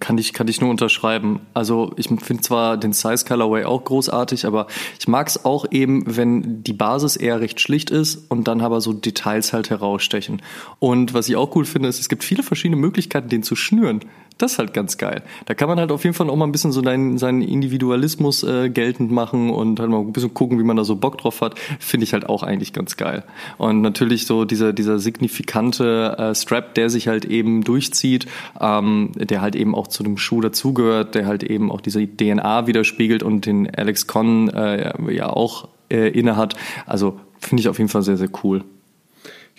[0.00, 1.40] Kann ich, kann ich nur unterschreiben.
[1.54, 4.66] Also ich finde zwar den Size Colorway auch großartig, aber
[4.98, 8.80] ich mag es auch eben, wenn die Basis eher recht schlicht ist und dann aber
[8.80, 10.42] so Details halt herausstechen.
[10.78, 14.00] Und was ich auch cool finde, ist, es gibt viele verschiedene Möglichkeiten, den zu schnüren.
[14.40, 15.22] Das ist halt ganz geil.
[15.44, 18.42] Da kann man halt auf jeden Fall auch mal ein bisschen so deinen, seinen Individualismus
[18.42, 21.42] äh, geltend machen und halt mal ein bisschen gucken, wie man da so Bock drauf
[21.42, 21.58] hat.
[21.78, 23.22] Finde ich halt auch eigentlich ganz geil.
[23.58, 29.42] Und natürlich so dieser, dieser signifikante äh, Strap, der sich halt eben durchzieht, ähm, der
[29.42, 33.44] halt eben auch zu dem Schuh dazugehört, der halt eben auch diese DNA widerspiegelt und
[33.44, 36.56] den Alex Con äh, ja auch äh, inne hat.
[36.86, 38.64] Also finde ich auf jeden Fall sehr, sehr cool.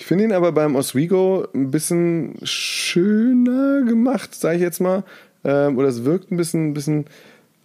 [0.02, 5.04] Ich finde ihn aber beim Oswego ein bisschen schöner gemacht, sage ich jetzt mal.
[5.44, 7.06] Ähm, oder es wirkt ein bisschen, ein bisschen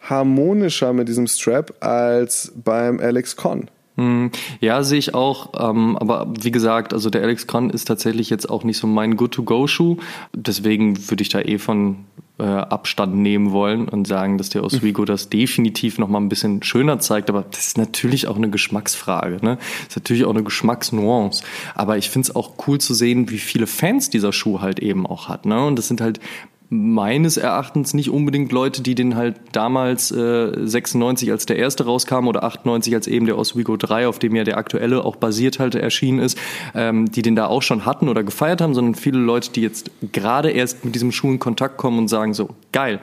[0.02, 3.70] harmonischer mit diesem Strap als beim Alex Con.
[3.96, 4.30] Hm,
[4.60, 5.50] ja, sehe ich auch.
[5.58, 9.16] Ähm, aber wie gesagt, also der Alex Con ist tatsächlich jetzt auch nicht so mein
[9.16, 9.96] Good-to-Go-Schuh.
[10.34, 12.04] Deswegen würde ich da eh von
[12.38, 16.62] äh, Abstand nehmen wollen und sagen, dass der Oswego das definitiv noch mal ein bisschen
[16.62, 17.30] schöner zeigt.
[17.30, 19.38] Aber das ist natürlich auch eine Geschmacksfrage.
[19.42, 19.56] Ne?
[19.56, 21.42] Das ist natürlich auch eine Geschmacksnuance.
[21.74, 25.06] Aber ich finde es auch cool zu sehen, wie viele Fans dieser Schuh halt eben
[25.06, 25.46] auch hat.
[25.46, 25.64] Ne?
[25.64, 26.20] Und das sind halt
[26.68, 32.26] meines Erachtens nicht unbedingt Leute, die den halt damals äh, 96 als der erste rauskam
[32.26, 35.74] oder 98 als eben der Oswego 3, auf dem ja der aktuelle auch basiert halt
[35.76, 36.38] erschienen ist,
[36.74, 39.90] ähm, die den da auch schon hatten oder gefeiert haben, sondern viele Leute, die jetzt
[40.12, 43.00] gerade erst mit diesem Schuh in Kontakt kommen und sagen so, geil.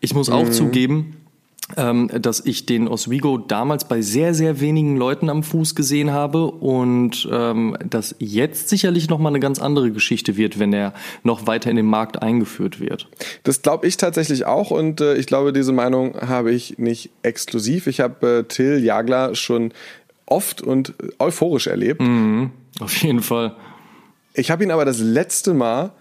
[0.00, 0.52] Ich muss auch mhm.
[0.52, 1.16] zugeben,
[1.74, 7.28] dass ich den Oswego damals bei sehr, sehr wenigen Leuten am Fuß gesehen habe und
[7.30, 11.76] ähm, das jetzt sicherlich nochmal eine ganz andere Geschichte wird, wenn er noch weiter in
[11.76, 13.08] den Markt eingeführt wird.
[13.42, 17.86] Das glaube ich tatsächlich auch und äh, ich glaube, diese Meinung habe ich nicht exklusiv.
[17.86, 19.72] Ich habe äh, Till Jagler schon
[20.26, 22.00] oft und euphorisch erlebt.
[22.00, 23.56] Mhm, auf jeden Fall.
[24.34, 25.92] Ich habe ihn aber das letzte Mal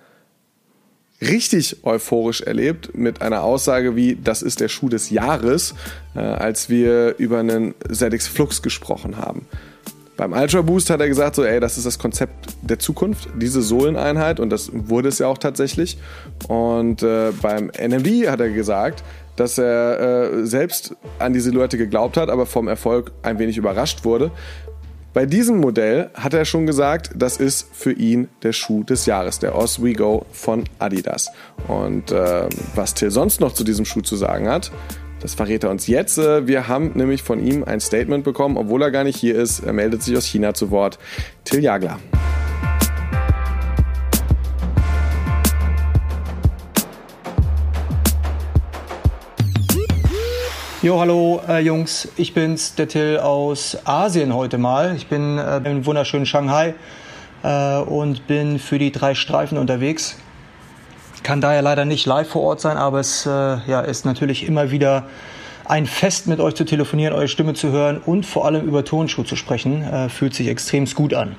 [1.21, 5.75] richtig euphorisch erlebt mit einer Aussage wie, das ist der Schuh des Jahres,
[6.15, 9.45] äh, als wir über einen ZX Flux gesprochen haben.
[10.17, 13.61] Beim Ultra Boost hat er gesagt, so, ey, das ist das Konzept der Zukunft, diese
[13.61, 15.97] Sohleneinheit, und das wurde es ja auch tatsächlich.
[16.47, 19.03] Und äh, beim NMD hat er gesagt,
[19.35, 19.99] dass er
[20.31, 24.31] äh, selbst an die Silhouette geglaubt hat, aber vom Erfolg ein wenig überrascht wurde.
[25.13, 29.39] Bei diesem Modell hat er schon gesagt, das ist für ihn der Schuh des Jahres,
[29.39, 31.31] der Oswego von Adidas.
[31.67, 34.71] Und äh, was Till sonst noch zu diesem Schuh zu sagen hat,
[35.19, 36.17] das verrät er uns jetzt.
[36.17, 39.59] Äh, wir haben nämlich von ihm ein Statement bekommen, obwohl er gar nicht hier ist.
[39.59, 40.97] Er meldet sich aus China zu Wort.
[41.43, 41.99] Till Jagler.
[50.83, 54.95] Jo, hallo äh, Jungs, ich bin's, der Till aus Asien heute mal.
[54.95, 56.73] Ich bin äh, im wunderschönen Shanghai
[57.43, 60.17] äh, und bin für die drei Streifen unterwegs.
[61.21, 64.71] Kann daher leider nicht live vor Ort sein, aber es äh, ja, ist natürlich immer
[64.71, 65.05] wieder
[65.65, 69.21] ein Fest mit euch zu telefonieren, eure Stimme zu hören und vor allem über Tonschuh
[69.21, 69.83] zu sprechen.
[69.83, 71.35] Äh, fühlt sich extrem gut an.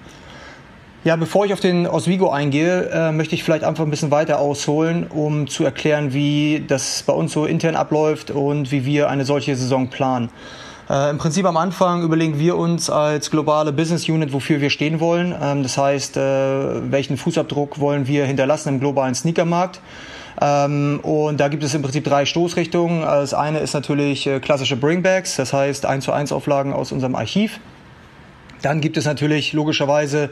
[1.05, 4.39] Ja, bevor ich auf den Oswego eingehe, äh, möchte ich vielleicht einfach ein bisschen weiter
[4.39, 9.25] ausholen, um zu erklären, wie das bei uns so intern abläuft und wie wir eine
[9.25, 10.31] solche Saison planen.
[10.89, 15.01] Äh, Im Prinzip am Anfang überlegen wir uns als globale Business Unit, wofür wir stehen
[15.01, 15.35] wollen.
[15.43, 19.81] Ähm, das heißt, äh, welchen Fußabdruck wollen wir hinterlassen im globalen Sneakermarkt.
[20.41, 23.03] Ähm, und da gibt es im Prinzip drei Stoßrichtungen.
[23.03, 27.17] Das eine ist natürlich äh, klassische Bringbacks, das heißt 1 zu 1 Auflagen aus unserem
[27.17, 27.59] Archiv.
[28.63, 30.31] Dann gibt es natürlich logischerweise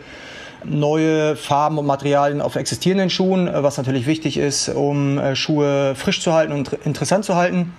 [0.65, 5.95] neue Farben und Materialien auf existierenden Schuhen, äh, was natürlich wichtig ist, um äh, Schuhe
[5.95, 7.73] frisch zu halten und interessant zu halten.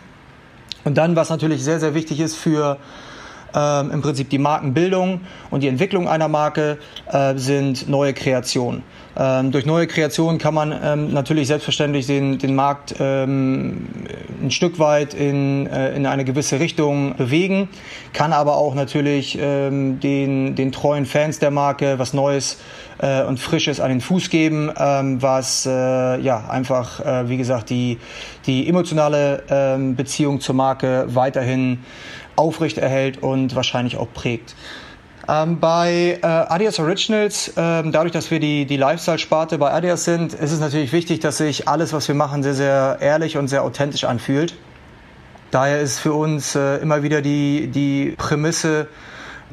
[0.83, 2.77] Und dann, was natürlich sehr, sehr wichtig ist für
[3.55, 6.77] ähm, im Prinzip die Markenbildung und die Entwicklung einer Marke,
[7.11, 8.83] äh, sind neue Kreationen.
[9.17, 13.87] Ähm, durch neue Kreationen kann man ähm, natürlich selbstverständlich den, den Markt ähm,
[14.41, 17.67] ein Stück weit in, äh, in eine gewisse Richtung bewegen,
[18.13, 22.57] kann aber auch natürlich ähm, den, den treuen Fans der Marke was Neues
[22.99, 25.69] äh, und Frisches an den Fuß geben, ähm, was äh,
[26.21, 27.97] ja einfach, äh, wie gesagt, die,
[28.45, 29.43] die emotionale
[29.95, 31.79] Beziehung zur Marke weiterhin
[32.35, 34.55] aufrechterhält und wahrscheinlich auch prägt.
[35.27, 40.33] Ähm, bei äh, Adidas Originals, ähm, dadurch, dass wir die, die Lifestyle-Sparte bei Adidas sind,
[40.33, 43.63] ist es natürlich wichtig, dass sich alles, was wir machen, sehr, sehr ehrlich und sehr
[43.63, 44.55] authentisch anfühlt.
[45.51, 48.87] Daher ist für uns äh, immer wieder die, die Prämisse,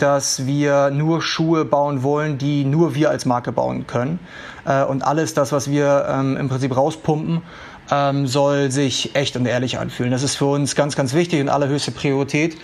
[0.03, 4.19] dass wir nur Schuhe bauen wollen, die nur wir als Marke bauen können.
[4.65, 7.43] Äh, und alles das, was wir ähm, im Prinzip rauspumpen,
[7.91, 10.11] ähm, soll sich echt und ehrlich anfühlen.
[10.11, 12.57] Das ist für uns ganz, ganz wichtig und allerhöchste Priorität,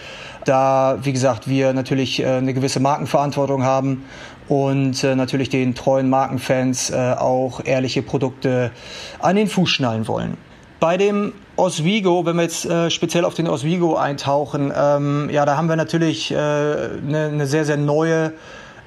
[0.44, 4.04] da, wie gesagt, wir natürlich äh, eine gewisse Markenverantwortung haben
[4.48, 8.70] und äh, natürlich den treuen Markenfans auch ehrliche Produkte
[9.18, 10.36] an den Fuß schnallen wollen.
[10.80, 15.56] Bei dem Oswego, wenn wir jetzt äh, speziell auf den Oswego eintauchen, ähm, ja, da
[15.56, 18.32] haben wir natürlich äh, eine, eine sehr, sehr neue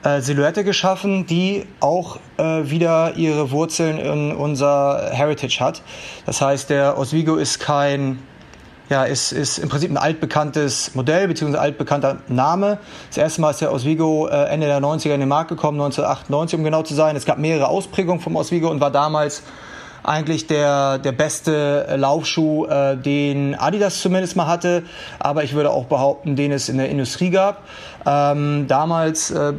[0.04, 5.82] äh, Silhouette geschaffen, die auch äh, wieder ihre Wurzeln in unser Heritage hat.
[6.26, 8.20] Das heißt, der Oswego ist kein
[8.90, 11.58] ja, ist, ist im Prinzip ein altbekanntes Modell bzw.
[11.58, 12.80] altbekannter Name.
[13.10, 16.58] Das erste Mal ist der Oswego äh, Ende der 90er in den Markt gekommen, 1998
[16.58, 17.16] um genau zu sein.
[17.16, 19.44] Es gab mehrere Ausprägungen vom Oswego und war damals
[20.08, 24.84] eigentlich der, der beste Laufschuh, äh, den Adidas zumindest mal hatte,
[25.20, 27.64] aber ich würde auch behaupten, den es in der Industrie gab.
[28.06, 29.56] Ähm, damals äh, äh,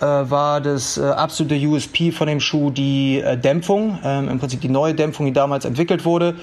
[0.00, 4.68] war das äh, absolute USP von dem Schuh die äh, Dämpfung, ähm, im Prinzip die
[4.68, 6.36] neue Dämpfung, die damals entwickelt wurde.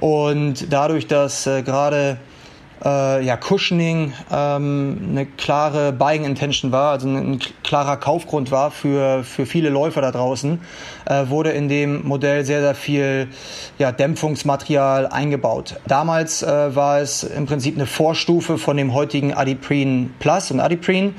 [0.00, 2.18] Und dadurch, dass gerade
[2.84, 9.24] äh, ja, Cushioning ähm, eine klare Buying Intention war, also ein, klarer Kaufgrund war für,
[9.24, 10.60] für viele Läufer da draußen,
[11.06, 13.28] äh, wurde in dem Modell sehr, sehr viel
[13.78, 15.76] ja, Dämpfungsmaterial eingebaut.
[15.86, 21.14] Damals äh, war es im Prinzip eine Vorstufe von dem heutigen Adiprene Plus und Adiprene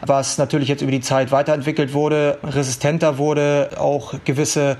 [0.00, 4.76] was natürlich jetzt über die Zeit weiterentwickelt wurde, resistenter wurde, auch gewisse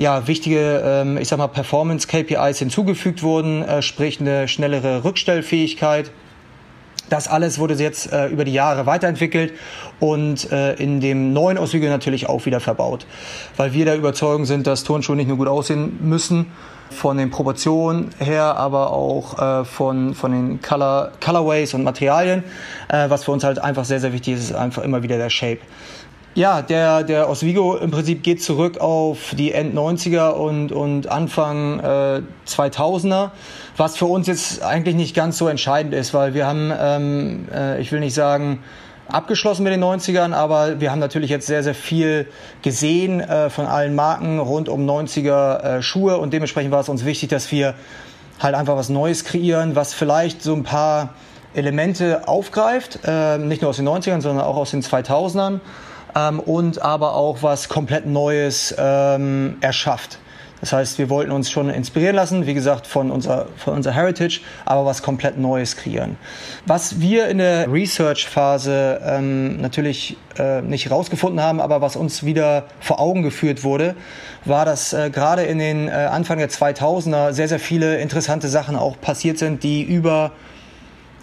[0.00, 6.10] ja, wichtige, ähm, ich sag mal, Performance-KPIs hinzugefügt wurden, äh, sprich eine schnellere Rückstellfähigkeit.
[7.10, 9.52] Das alles wurde jetzt äh, über die Jahre weiterentwickelt
[9.98, 13.04] und äh, in dem neuen Auswege natürlich auch wieder verbaut,
[13.58, 16.46] weil wir der Überzeugung sind, dass Turnschuhe nicht nur gut aussehen müssen,
[16.90, 22.42] von den Proportionen her, aber auch äh, von, von den Color, Colorways und Materialien.
[22.88, 25.30] Äh, was für uns halt einfach sehr, sehr wichtig ist, ist einfach immer wieder der
[25.30, 25.60] Shape.
[26.36, 32.22] Ja, der, der Oswego im Prinzip geht zurück auf die End-90er und, und Anfang äh,
[32.46, 33.30] 2000er,
[33.76, 37.80] was für uns jetzt eigentlich nicht ganz so entscheidend ist, weil wir haben, ähm, äh,
[37.80, 38.60] ich will nicht sagen,
[39.08, 42.28] abgeschlossen mit den 90ern, aber wir haben natürlich jetzt sehr, sehr viel
[42.62, 47.04] gesehen äh, von allen Marken rund um 90er äh, Schuhe und dementsprechend war es uns
[47.04, 47.74] wichtig, dass wir
[48.38, 51.14] halt einfach was Neues kreieren, was vielleicht so ein paar
[51.54, 55.58] Elemente aufgreift, äh, nicht nur aus den 90ern, sondern auch aus den 2000ern
[56.14, 60.18] ähm, und aber auch was komplett Neues ähm, erschafft.
[60.60, 64.40] Das heißt, wir wollten uns schon inspirieren lassen, wie gesagt, von unserer, von unserer Heritage,
[64.66, 66.16] aber was komplett Neues kreieren.
[66.66, 72.64] Was wir in der Research-Phase ähm, natürlich äh, nicht rausgefunden haben, aber was uns wieder
[72.78, 73.94] vor Augen geführt wurde,
[74.44, 78.76] war, dass äh, gerade in den äh, Anfang der 2000er sehr, sehr viele interessante Sachen
[78.76, 80.32] auch passiert sind, die über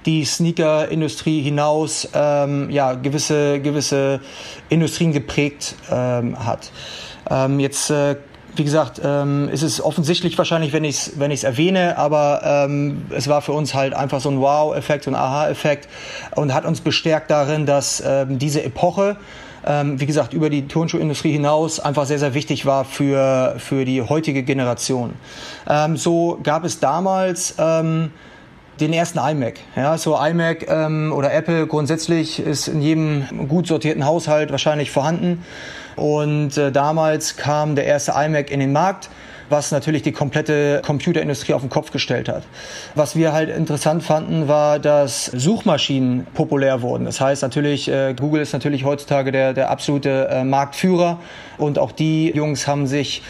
[0.07, 4.21] die Sneaker-Industrie hinaus ähm, ja, gewisse, gewisse
[4.69, 6.71] Industrien geprägt ähm, hat.
[7.29, 8.15] Ähm, jetzt äh,
[8.55, 13.27] wie gesagt, ähm, ist es offensichtlich wahrscheinlich, wenn ich es wenn erwähne, aber ähm, es
[13.27, 15.87] war für uns halt einfach so ein Wow-Effekt, so ein Aha-Effekt
[16.35, 19.17] und hat uns bestärkt darin, dass ähm, diese Epoche,
[19.63, 24.01] ähm, wie gesagt, über die Turnschuhindustrie hinaus einfach sehr, sehr wichtig war für, für die
[24.01, 25.13] heutige Generation.
[25.69, 28.11] Ähm, so gab es damals ähm,
[28.79, 29.55] den ersten iMac.
[29.75, 35.43] Ja, so iMac ähm, oder Apple grundsätzlich ist in jedem gut sortierten Haushalt wahrscheinlich vorhanden.
[35.95, 39.09] Und äh, damals kam der erste iMac in den Markt
[39.49, 42.43] was natürlich die komplette Computerindustrie auf den Kopf gestellt hat.
[42.95, 47.05] Was wir halt interessant fanden, war, dass Suchmaschinen populär wurden.
[47.05, 51.19] Das heißt natürlich, äh, Google ist natürlich heutzutage der, der absolute äh, Marktführer
[51.57, 53.21] und auch die Jungs haben sich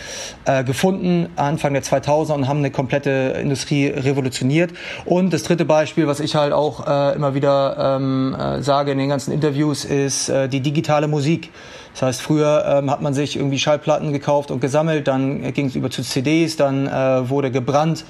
[0.46, 4.72] äh, gefunden Anfang der 2000er und haben eine komplette Industrie revolutioniert.
[5.06, 8.98] Und das dritte Beispiel, was ich halt auch äh, immer wieder ähm, äh, sage in
[8.98, 11.52] den ganzen Interviews, ist äh, die digitale Musik.
[11.98, 15.76] Das heißt, früher ähm, hat man sich irgendwie Schallplatten gekauft und gesammelt, dann ging es
[15.76, 18.06] über zu CDs, dann äh, wurde gebrannt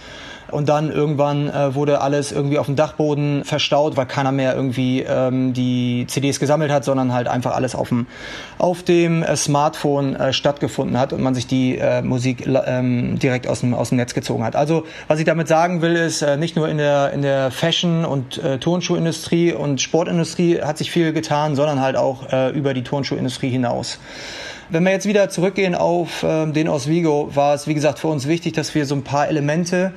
[0.52, 5.02] und dann irgendwann äh, wurde alles irgendwie auf dem Dachboden verstaut, weil keiner mehr irgendwie
[5.02, 8.08] ähm, die CDs gesammelt hat, sondern halt einfach alles auf dem,
[8.58, 13.48] auf dem äh, Smartphone äh, stattgefunden hat und man sich die äh, Musik ähm, direkt
[13.48, 14.56] aus dem, aus dem Netz gezogen hat.
[14.56, 18.06] Also was ich damit sagen will, ist, äh, nicht nur in der, in der Fashion-
[18.06, 22.84] und äh, Turnschuhindustrie und Sportindustrie hat sich viel getan, sondern halt auch äh, über die
[22.84, 24.00] Turnschuhindustrie hinaus.
[24.70, 28.28] Wenn wir jetzt wieder zurückgehen auf ähm, den Oswego, war es wie gesagt für uns
[28.28, 29.94] wichtig, dass wir so ein paar Elemente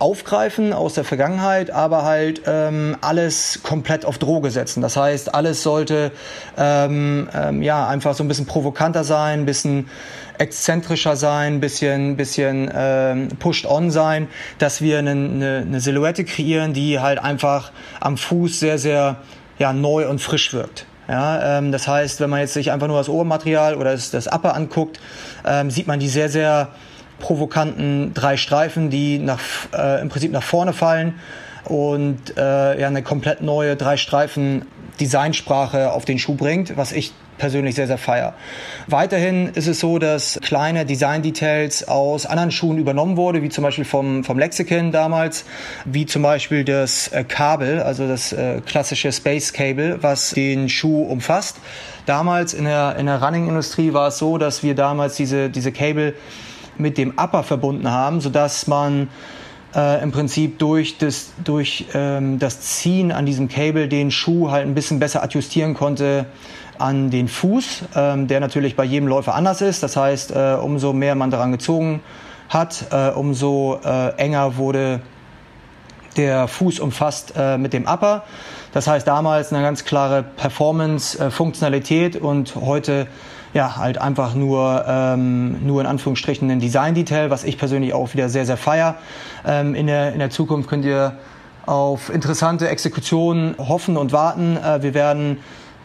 [0.00, 4.80] aufgreifen aus der Vergangenheit, aber halt ähm, alles komplett auf Droge setzen.
[4.80, 6.10] Das heißt, alles sollte
[6.56, 9.88] ähm, ähm, ja einfach so ein bisschen provokanter sein, ein bisschen
[10.38, 16.24] exzentrischer sein, ein bisschen, bisschen ähm, pushed on sein, dass wir eine, eine, eine Silhouette
[16.24, 19.18] kreieren, die halt einfach am Fuß sehr, sehr
[19.58, 20.86] ja, neu und frisch wirkt.
[21.08, 24.28] Ja, ähm, das heißt, wenn man jetzt sich einfach nur das Obermaterial oder das, das
[24.28, 24.98] Upper anguckt,
[25.44, 26.68] ähm, sieht man die sehr, sehr
[27.20, 29.40] provokanten drei Streifen, die nach,
[29.72, 31.14] äh, im Prinzip nach vorne fallen.
[31.64, 34.62] und äh, ja, eine komplett neue drei Streifen
[34.98, 38.34] Designsprache auf den Schuh bringt, was ich persönlich sehr, sehr feier.
[38.86, 43.86] Weiterhin ist es so, dass kleine Design-Details aus anderen Schuhen übernommen wurde, wie zum Beispiel
[43.86, 45.46] vom, vom Lexicon damals,
[45.86, 51.02] wie zum Beispiel das äh, Kabel, also das äh, klassische Space Cable, was den Schuh
[51.02, 51.56] umfasst.
[52.04, 56.14] Damals in der, in der Running-Industrie war es so, dass wir damals diese, diese Cable
[56.80, 59.08] mit dem Upper verbunden haben, sodass man
[59.74, 64.66] äh, im Prinzip durch das, durch, ähm, das Ziehen an diesem Cable den Schuh halt
[64.66, 66.26] ein bisschen besser adjustieren konnte
[66.78, 69.82] an den Fuß, ähm, der natürlich bei jedem Läufer anders ist.
[69.82, 72.00] Das heißt, äh, umso mehr man daran gezogen
[72.48, 75.00] hat, äh, umso äh, enger wurde
[76.16, 78.24] der Fuß umfasst äh, mit dem Upper.
[78.72, 83.06] Das heißt damals eine ganz klare Performance-Funktionalität und heute
[83.52, 88.28] ja, halt einfach nur, ähm, nur in Anführungsstrichen ein Design-Detail, was ich persönlich auch wieder
[88.28, 88.96] sehr, sehr feier.
[89.46, 91.16] Ähm, in, der, in der Zukunft könnt ihr
[91.66, 94.56] auf interessante Exekutionen hoffen und warten.
[94.56, 95.38] Äh, wir werden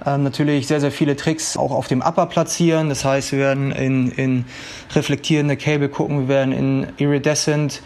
[0.06, 2.90] ähm, natürlich sehr, sehr viele Tricks auch auf dem Upper platzieren.
[2.90, 4.46] Das heißt, wir werden in, in
[4.94, 7.82] reflektierende Cable gucken, wir werden in Iridescent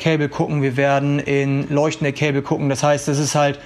[0.00, 2.68] Cable gucken, wir werden in leuchtende Cable gucken.
[2.68, 3.60] Das heißt, es ist halt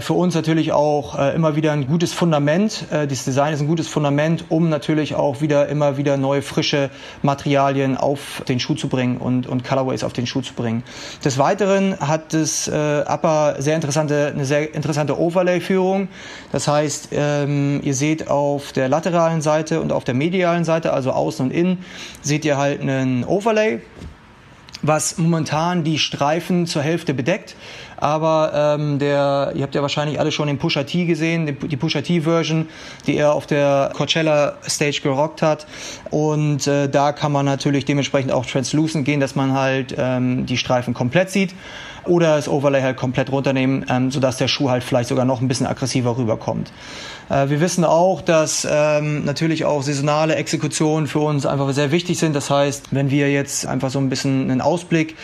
[0.00, 2.86] für uns natürlich auch äh, immer wieder ein gutes Fundament.
[2.90, 6.90] Äh, das Design ist ein gutes Fundament, um natürlich auch wieder immer wieder neue frische
[7.22, 10.84] Materialien auf den Schuh zu bringen und, und Colorways auf den Schuh zu bringen.
[11.22, 16.08] Des Weiteren hat das äh, Upper sehr interessante, eine sehr interessante Overlay-Führung.
[16.50, 21.12] Das heißt, ähm, ihr seht auf der lateralen Seite und auf der medialen Seite, also
[21.12, 21.84] außen und innen,
[22.22, 23.80] seht ihr halt einen Overlay
[24.86, 27.56] was momentan die Streifen zur Hälfte bedeckt.
[27.96, 32.00] Aber ähm, der, ihr habt ja wahrscheinlich alle schon den Pusha T gesehen, die Pusha
[32.00, 32.68] T Version,
[33.06, 35.66] die er auf der Coachella Stage gerockt hat.
[36.10, 40.56] Und äh, da kann man natürlich dementsprechend auch translucent gehen, dass man halt ähm, die
[40.56, 41.54] Streifen komplett sieht
[42.06, 45.48] oder das Overlay halt komplett runternehmen, ähm, sodass der Schuh halt vielleicht sogar noch ein
[45.48, 46.72] bisschen aggressiver rüberkommt.
[47.30, 52.18] Äh, wir wissen auch, dass ähm, natürlich auch saisonale Exekutionen für uns einfach sehr wichtig
[52.18, 52.34] sind.
[52.36, 55.16] Das heißt, wenn wir jetzt einfach so ein bisschen einen Ausblick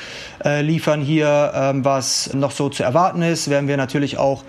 [0.44, 4.44] äh, liefern hier, ähm, was noch so zu erwarten ist, werden wir natürlich auch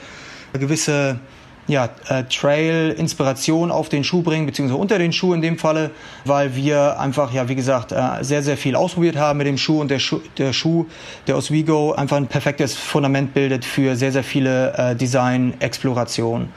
[0.53, 1.19] gewisse
[1.67, 5.91] ja, äh, Trail-Inspiration auf den Schuh bringen, beziehungsweise unter den Schuh in dem Falle,
[6.25, 9.79] weil wir einfach, ja, wie gesagt, äh, sehr, sehr viel ausprobiert haben mit dem Schuh
[9.79, 10.87] und der Schuh, der, Schuh,
[11.27, 16.49] der Oswego einfach ein perfektes Fundament bildet für sehr, sehr viele Design-Explorationen.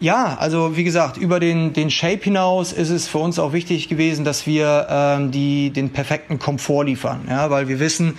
[0.00, 3.88] Ja, also wie gesagt, über den, den Shape hinaus ist es für uns auch wichtig
[3.90, 8.16] gewesen, dass wir ähm, die, den perfekten Komfort liefern, ja, weil wir wissen,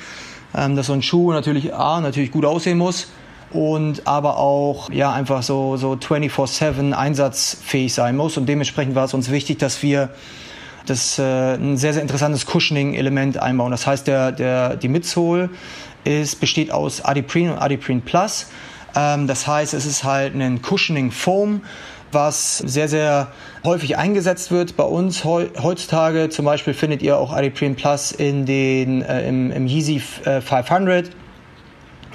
[0.54, 3.08] dass so ein Schuh natürlich A, natürlich gut aussehen muss,
[3.52, 8.38] und aber auch ja einfach so, so 24-7 einsatzfähig sein muss.
[8.38, 10.10] Und dementsprechend war es uns wichtig, dass wir
[10.86, 13.72] das äh, ein sehr, sehr interessantes Cushioning-Element einbauen.
[13.72, 15.50] Das heißt, der, der, die Midsole
[16.04, 18.48] ist, besteht aus Adiprene und Adiprene Plus.
[18.96, 21.62] Ähm, das heißt, es ist halt ein Cushioning Foam,
[22.12, 23.28] was sehr, sehr
[23.64, 26.30] häufig eingesetzt wird bei uns heutzutage.
[26.30, 31.12] Zum Beispiel findet ihr auch Adiprene Plus in den, äh, im, im Yeezy äh, 500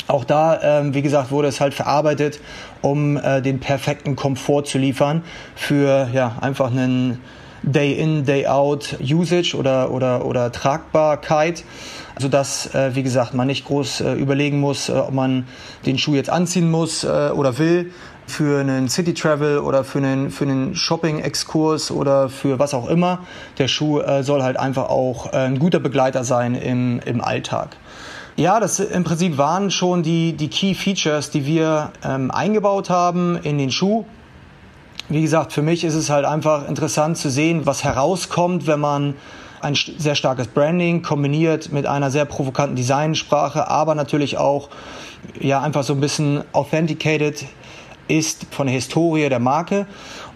[0.09, 2.41] auch da, ähm, wie gesagt, wurde es halt verarbeitet,
[2.81, 5.25] um äh, den perfekten Komfort zu liefern
[5.57, 7.21] für ja, einfach einen
[7.63, 11.65] Day-in, Day-out Usage oder, oder, oder Tragbarkeit,
[12.19, 15.49] sodass, äh, wie gesagt, man nicht groß äh, überlegen muss, äh, ob man
[15.85, 17.93] den Schuh jetzt anziehen muss äh, oder will
[18.27, 23.21] für einen City Travel oder für einen, für einen Shopping-Exkurs oder für was auch immer.
[23.59, 27.77] Der Schuh äh, soll halt einfach auch äh, ein guter Begleiter sein im, im Alltag.
[28.37, 33.39] Ja, das im Prinzip waren schon die, die Key Features, die wir ähm, eingebaut haben
[33.43, 34.05] in den Schuh.
[35.09, 39.15] Wie gesagt, für mich ist es halt einfach interessant zu sehen, was herauskommt, wenn man
[39.63, 44.69] ein sehr starkes Branding kombiniert mit einer sehr provokanten Designsprache, aber natürlich auch
[45.41, 47.47] ja einfach so ein bisschen authenticated
[48.09, 49.87] ist von der Historie der Marke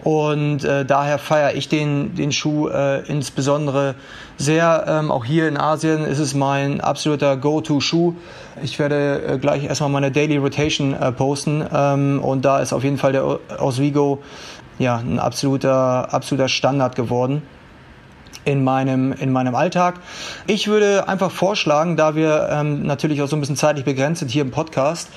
[0.03, 3.95] und äh, daher feiere ich den, den Schuh äh, insbesondere
[4.37, 4.85] sehr.
[4.87, 8.13] Ähm, auch hier in Asien ist es mein absoluter Go-To-Schuh.
[8.63, 12.83] Ich werde äh, gleich erstmal meine Daily Rotation äh, posten ähm, und da ist auf
[12.83, 14.23] jeden Fall der Oswego
[14.79, 17.43] ja, ein absoluter, absoluter Standard geworden
[18.45, 19.95] in meinem, in meinem Alltag.
[20.47, 24.31] Ich würde einfach vorschlagen, da wir ähm, natürlich auch so ein bisschen zeitlich begrenzt sind
[24.31, 25.09] hier im Podcast,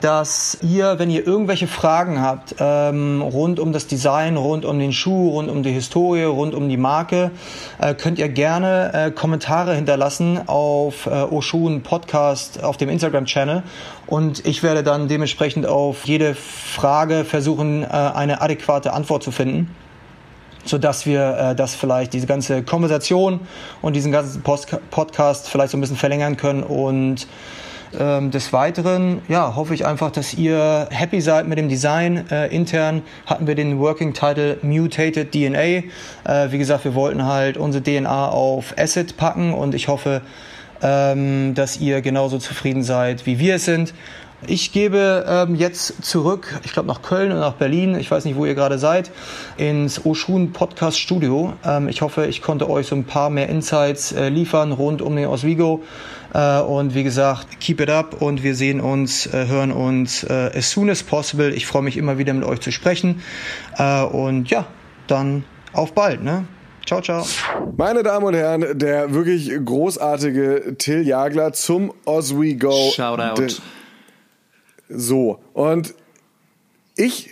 [0.00, 4.92] dass ihr, wenn ihr irgendwelche Fragen habt ähm, rund um das Design, rund um den
[4.92, 7.30] Schuh, rund um die Historie, rund um die Marke,
[7.78, 13.62] äh, könnt ihr gerne äh, Kommentare hinterlassen auf äh, Oshun Podcast auf dem Instagram-Channel
[14.06, 19.70] und ich werde dann dementsprechend auf jede Frage versuchen, äh, eine adäquate Antwort zu finden
[20.64, 23.40] so dass wir äh, das vielleicht diese ganze Konversation
[23.80, 27.26] und diesen ganzen Post Podcast vielleicht so ein bisschen verlängern können und
[27.98, 32.24] Ähm, des Weiteren ja, hoffe ich einfach, dass ihr happy seid mit dem Design.
[32.30, 35.58] Äh, intern hatten wir den Working Title Mutated DNA.
[35.58, 35.82] Äh,
[36.48, 40.22] wie gesagt, wir wollten halt unsere DNA auf Acid packen und ich hoffe,
[40.82, 43.92] ähm, dass ihr genauso zufrieden seid, wie wir es sind.
[44.46, 48.36] Ich gebe ähm, jetzt zurück, ich glaube nach Köln und nach Berlin, ich weiß nicht,
[48.36, 49.12] wo ihr gerade seid,
[49.56, 51.52] ins Oshun Podcast Studio.
[51.64, 55.14] Ähm, ich hoffe, ich konnte euch so ein paar mehr Insights äh, liefern rund um
[55.14, 55.82] den Oswego.
[56.34, 60.50] Äh, und wie gesagt, keep it up und wir sehen uns, äh, hören uns äh,
[60.56, 61.50] as soon as possible.
[61.50, 63.22] Ich freue mich immer wieder mit euch zu sprechen.
[63.78, 64.66] Äh, und ja,
[65.06, 66.44] dann auf bald, ne?
[66.84, 67.24] Ciao, ciao.
[67.76, 72.90] Meine Damen und Herren, der wirklich großartige Till Jagler zum Oswego.
[72.92, 73.62] Shoutout.
[74.94, 75.94] So, und
[76.96, 77.31] ich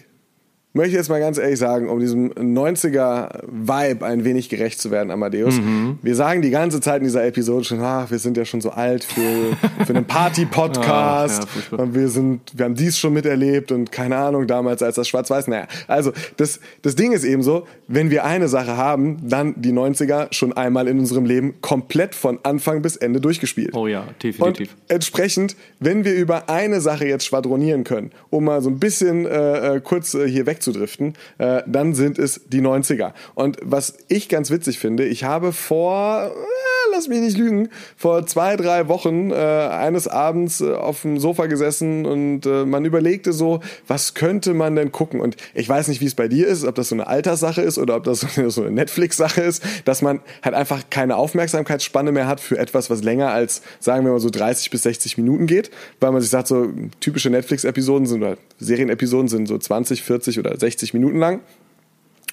[0.72, 5.56] möchte jetzt mal ganz ehrlich sagen, um diesem 90er-Vibe ein wenig gerecht zu werden, Amadeus.
[5.56, 5.98] Mhm.
[6.00, 8.70] Wir sagen die ganze Zeit in dieser Episode schon, ach, wir sind ja schon so
[8.70, 11.48] alt für, für einen Party-Podcast.
[11.72, 15.08] ja, und wir sind, wir haben dies schon miterlebt und keine Ahnung, damals als das
[15.08, 15.48] Schwarz-Weiß.
[15.48, 19.72] Naja, also das, das Ding ist eben so, wenn wir eine Sache haben, dann die
[19.72, 23.74] 90er schon einmal in unserem Leben komplett von Anfang bis Ende durchgespielt.
[23.74, 24.72] Oh ja, definitiv.
[24.72, 29.26] Und entsprechend, wenn wir über eine Sache jetzt schwadronieren können, um mal so ein bisschen
[29.26, 33.12] äh, äh kurz äh, hier weg wegzudriften, äh, dann sind es die 90er.
[33.34, 38.26] Und was ich ganz witzig finde, ich habe vor, äh, lass mich nicht lügen, vor
[38.26, 43.32] zwei, drei Wochen äh, eines Abends äh, auf dem Sofa gesessen und äh, man überlegte
[43.32, 45.22] so, was könnte man denn gucken?
[45.22, 47.78] Und ich weiß nicht, wie es bei dir ist, ob das so eine Alterssache ist
[47.78, 52.38] oder ob das so eine Netflix-Sache ist, dass man halt einfach keine Aufmerksamkeitsspanne mehr hat
[52.38, 55.70] für etwas, was länger als, sagen wir mal so 30 bis 60 Minuten geht,
[56.00, 56.68] weil man sich sagt, so
[57.00, 61.40] typische Netflix-Episoden sind oder Serienepisoden sind so 20, 40 oder 60 Minuten lang.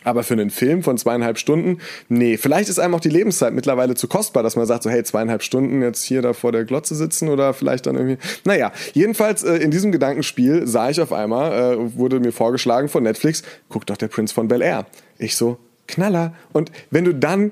[0.08, 3.94] Aber für einen Film von zweieinhalb Stunden, nee, vielleicht ist einem auch die Lebenszeit mittlerweile
[3.94, 6.96] zu kostbar, dass man sagt, so hey, zweieinhalb Stunden jetzt hier da vor der Glotze
[6.96, 8.18] sitzen oder vielleicht dann irgendwie.
[8.46, 13.04] Naja, jedenfalls äh, in diesem Gedankenspiel sah ich auf einmal, äh, wurde mir vorgeschlagen von
[13.04, 14.86] Netflix, guck doch der Prinz von Bel Air.
[15.18, 15.58] Ich so,
[15.90, 16.34] Knaller.
[16.54, 17.52] Und wenn du dann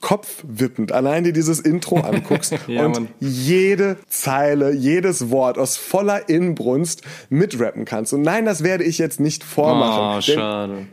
[0.00, 3.08] kopfwippend allein dir dieses Intro anguckst ja, und Mann.
[3.18, 8.12] jede Zeile, jedes Wort aus voller Inbrunst mitrappen kannst.
[8.12, 10.18] Und nein, das werde ich jetzt nicht vormachen.
[10.18, 10.86] Oh, schade.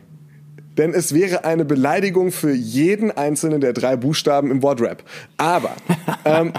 [0.76, 5.02] Denn, es wäre eine Beleidigung für jeden einzelnen der drei Buchstaben im Wortrap.
[5.36, 5.74] Aber
[6.24, 6.52] ähm,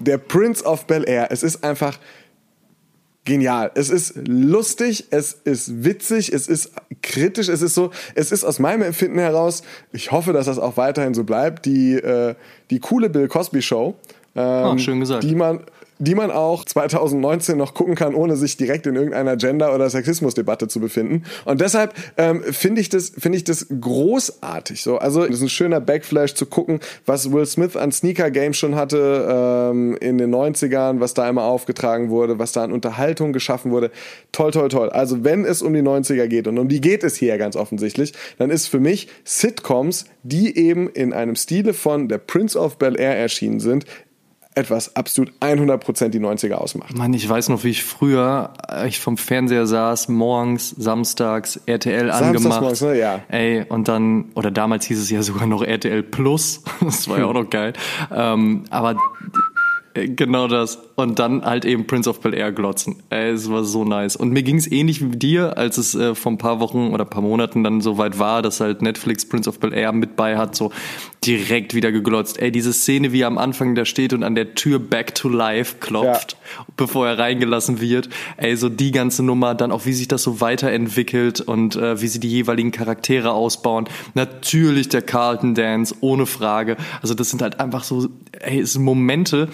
[0.00, 1.98] der Prince of Bel Air, es ist einfach
[3.24, 3.70] genial.
[3.74, 8.58] Es ist lustig, es ist witzig, es ist kritisch, es ist so, es ist aus
[8.58, 9.62] meinem Empfinden heraus,
[9.92, 12.34] ich hoffe, dass das auch weiterhin so bleibt, die, äh,
[12.70, 13.96] die coole Bill Cosby Show.
[14.34, 15.24] Ähm, oh, schön gesagt.
[15.24, 15.60] Die man,
[15.98, 20.68] die man auch 2019 noch gucken kann, ohne sich direkt in irgendeiner Gender- oder Sexismusdebatte
[20.68, 21.24] zu befinden.
[21.44, 24.82] Und deshalb ähm, finde ich das finde ich das großartig.
[24.82, 28.56] So, also das ist ein schöner Backflash zu gucken, was Will Smith an Sneaker Games
[28.56, 33.32] schon hatte ähm, in den 90ern, was da immer aufgetragen wurde, was da an Unterhaltung
[33.32, 33.90] geschaffen wurde.
[34.32, 34.90] Toll, toll, toll.
[34.90, 38.12] Also wenn es um die 90er geht und um die geht es hier ganz offensichtlich,
[38.38, 42.98] dann ist für mich Sitcoms, die eben in einem Stile von der Prince of Bel
[42.98, 43.84] Air erschienen sind,
[44.58, 46.96] etwas absolut 100% die 90er ausmacht.
[46.96, 52.10] Mann, ich weiß noch, wie ich früher äh, ich vom Fernseher saß, morgens, samstags, RTL
[52.10, 52.60] angemacht.
[52.60, 52.98] Morgens, ne?
[52.98, 53.20] ja.
[53.28, 56.62] Ey, und dann, oder damals hieß es ja sogar noch RTL Plus.
[56.80, 57.74] Das war ja auch noch geil.
[58.10, 58.96] Ähm, aber
[60.06, 60.78] Genau das.
[60.96, 63.02] Und dann halt eben Prince of Bel Air glotzen.
[63.10, 64.16] Ey, es war so nice.
[64.16, 67.04] Und mir ging es ähnlich wie dir, als es äh, vor ein paar Wochen oder
[67.04, 70.36] paar Monaten dann so weit war, dass halt Netflix Prince of Bel Air mit bei
[70.36, 70.70] hat, so
[71.24, 72.40] direkt wieder geglotzt.
[72.40, 75.28] Ey, diese Szene, wie er am Anfang da steht und an der Tür Back to
[75.28, 76.66] Life klopft, ja.
[76.76, 78.08] bevor er reingelassen wird.
[78.36, 82.08] Ey, so die ganze Nummer, dann auch wie sich das so weiterentwickelt und äh, wie
[82.08, 83.88] sie die jeweiligen Charaktere ausbauen.
[84.14, 86.76] Natürlich der Carlton Dance, ohne Frage.
[87.02, 89.48] Also das sind halt einfach so, ey, es sind Momente,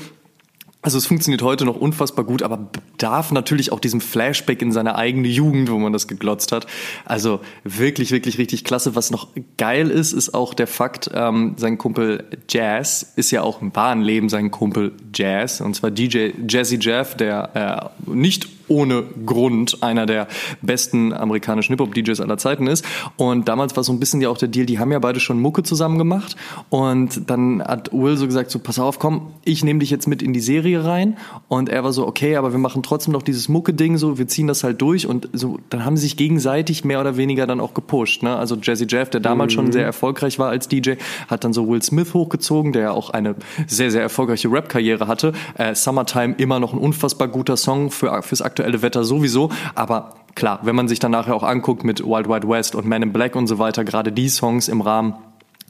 [0.84, 4.96] also es funktioniert heute noch unfassbar gut, aber bedarf natürlich auch diesem Flashback in seine
[4.96, 6.66] eigene Jugend, wo man das geglotzt hat.
[7.06, 8.94] Also wirklich, wirklich richtig klasse.
[8.94, 13.62] Was noch geil ist, ist auch der Fakt, ähm, sein Kumpel Jazz ist ja auch
[13.62, 15.62] im wahren Leben sein Kumpel Jazz.
[15.62, 20.28] Und zwar DJ Jazzy Jeff, der äh, nicht ohne Grund einer der
[20.62, 22.84] besten amerikanischen Hip-Hop-DJs aller Zeiten ist.
[23.16, 25.40] Und damals war so ein bisschen ja auch der Deal, die haben ja beide schon
[25.40, 26.36] Mucke zusammen gemacht.
[26.70, 30.22] Und dann hat Will so gesagt, so pass auf, komm, ich nehme dich jetzt mit
[30.22, 31.16] in die Serie rein.
[31.48, 34.46] Und er war so, okay, aber wir machen trotzdem noch dieses Mucke-Ding so, wir ziehen
[34.46, 35.06] das halt durch.
[35.06, 38.22] Und so, dann haben sie sich gegenseitig mehr oder weniger dann auch gepusht.
[38.22, 38.34] Ne?
[38.36, 39.54] Also Jazzy Jeff, der damals mhm.
[39.54, 40.92] schon sehr erfolgreich war als DJ,
[41.28, 43.34] hat dann so Will Smith hochgezogen, der ja auch eine
[43.66, 45.32] sehr, sehr erfolgreiche Rap-Karriere hatte.
[45.56, 50.60] Äh, Summertime immer noch ein unfassbar guter Song für, fürs aktuelle Wetter sowieso, aber klar,
[50.62, 53.34] wenn man sich dann nachher auch anguckt mit Wild Wild West und Man in Black
[53.34, 55.14] und so weiter, gerade die Songs im Rahmen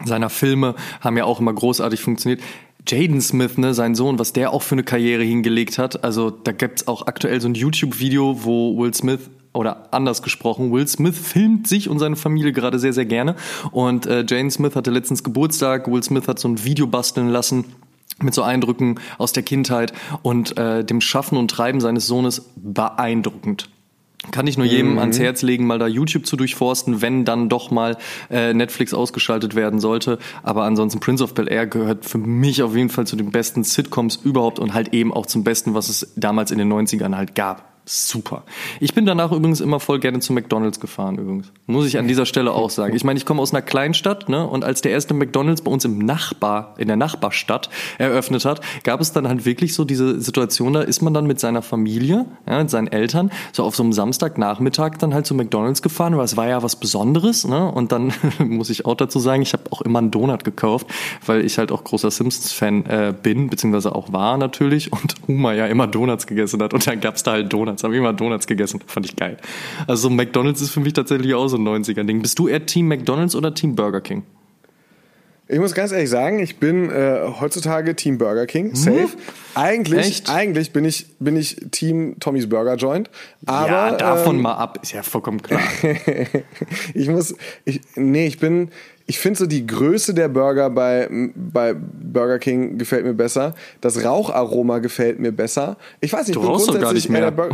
[0.05, 2.43] seiner Filme haben ja auch immer großartig funktioniert.
[2.87, 6.05] Jaden Smith, ne, sein Sohn, was der auch für eine Karriere hingelegt hat.
[6.05, 10.87] Also da gibt's auch aktuell so ein YouTube-Video, wo Will Smith oder anders gesprochen, Will
[10.87, 13.37] Smith filmt sich und seine Familie gerade sehr, sehr gerne.
[13.71, 15.91] Und äh, Jaden Smith hatte letztens Geburtstag.
[15.91, 17.65] Will Smith hat so ein Video basteln lassen
[18.23, 19.93] mit so Eindrücken aus der Kindheit
[20.23, 23.69] und äh, dem Schaffen und Treiben seines Sohnes beeindruckend.
[24.31, 24.99] Kann ich nur jedem mhm.
[24.99, 27.99] ans Herz legen, mal da YouTube zu durchforsten, wenn dann doch mal
[28.31, 30.19] äh, Netflix ausgeschaltet werden sollte.
[30.43, 33.65] Aber ansonsten Prince of Bel Air gehört für mich auf jeden Fall zu den besten
[33.65, 37.35] Sitcoms überhaupt und halt eben auch zum Besten, was es damals in den 90ern halt
[37.35, 38.45] gab super.
[38.81, 41.53] Ich bin danach übrigens immer voll gerne zu McDonalds gefahren übrigens.
[41.67, 42.97] Muss ich an dieser Stelle auch sagen.
[42.97, 44.47] Ich meine, ich komme aus einer Kleinstadt, ne?
[44.47, 47.69] Und als der erste McDonalds bei uns im Nachbar, in der Nachbarstadt
[47.99, 51.41] eröffnet hat, gab es dann halt wirklich so diese Situation, da ist man dann mit
[51.41, 55.83] seiner Familie, ja, mit seinen Eltern, so auf so einem Samstagnachmittag dann halt zu McDonalds
[55.83, 57.71] gefahren, weil es war ja was Besonderes, ne?
[57.71, 60.87] Und dann muss ich auch dazu sagen, ich habe auch immer einen Donut gekauft,
[61.27, 65.67] weil ich halt auch großer Simpsons-Fan äh, bin, beziehungsweise auch war natürlich und Huma ja
[65.67, 67.74] immer Donuts gegessen hat und dann gab's da halt Donuts.
[67.75, 67.85] Donuts.
[67.85, 68.81] Habe immer Donuts gegessen.
[68.87, 69.37] Fand ich geil.
[69.87, 72.23] Also McDonalds ist für mich tatsächlich auch so ein 90er-Ding.
[72.23, 74.23] Bist du eher Team McDonalds oder Team Burger King?
[75.47, 78.69] Ich muss ganz ehrlich sagen, ich bin äh, heutzutage Team Burger King.
[78.69, 78.75] Hm?
[78.77, 79.01] Safe.
[79.01, 79.09] Hm?
[79.55, 80.31] Eigentlich, Echt?
[80.31, 83.11] eigentlich bin ich, bin ich Team Tommy's Burger Joint.
[83.45, 85.61] Aber, ja, davon ähm, mal ab, ist ja vollkommen klar.
[86.95, 87.35] ich muss,
[87.67, 88.71] ich, nee, ich bin,
[89.07, 93.55] ich finde so die Größe der Burger bei, bei Burger King gefällt mir besser.
[93.81, 95.77] Das Raucharoma gefällt mir besser.
[96.01, 97.33] Ich weiß nicht, du rauchst doch gar nicht mehr.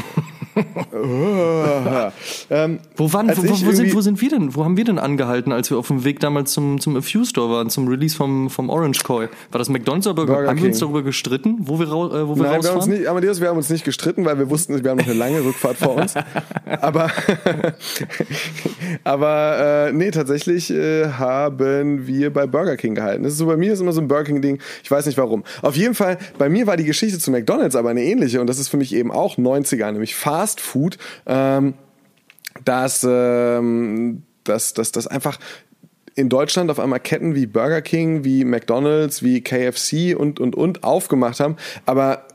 [2.50, 4.54] ähm, wo, waren, wo, wo, sind, wo sind wir denn?
[4.54, 7.24] Wo haben wir denn angehalten, als wir auf dem Weg damals zum, zum A Few
[7.24, 9.28] Store waren, zum Release vom, vom Orange Koi?
[9.50, 10.34] War das McDonalds oder Burger?
[10.34, 10.64] Burger haben King.
[10.64, 12.62] wir uns darüber gestritten, wo wir, äh, wo wir Nein, rausfahren?
[12.62, 14.98] Wir haben uns nicht, Amadeus, wir haben uns nicht gestritten, weil wir wussten, wir haben
[14.98, 16.14] noch eine lange Rückfahrt vor uns.
[16.80, 17.10] aber
[19.04, 21.08] aber äh, nee, tatsächlich äh,
[21.40, 23.22] haben wir bei Burger King gehalten.
[23.22, 24.60] Das ist so bei mir ist immer so ein Burger King Ding.
[24.82, 25.44] Ich weiß nicht warum.
[25.62, 28.58] Auf jeden Fall, bei mir war die Geschichte zu McDonald's aber eine ähnliche und das
[28.58, 30.98] ist für mich eben auch 90er, nämlich Fast Food.
[31.26, 31.74] Ähm,
[32.64, 35.38] dass, ähm, dass, dass, dass einfach
[36.14, 40.84] in Deutschland auf einmal Ketten wie Burger King, wie McDonald's, wie KFC und, und, und
[40.84, 42.26] aufgemacht haben, aber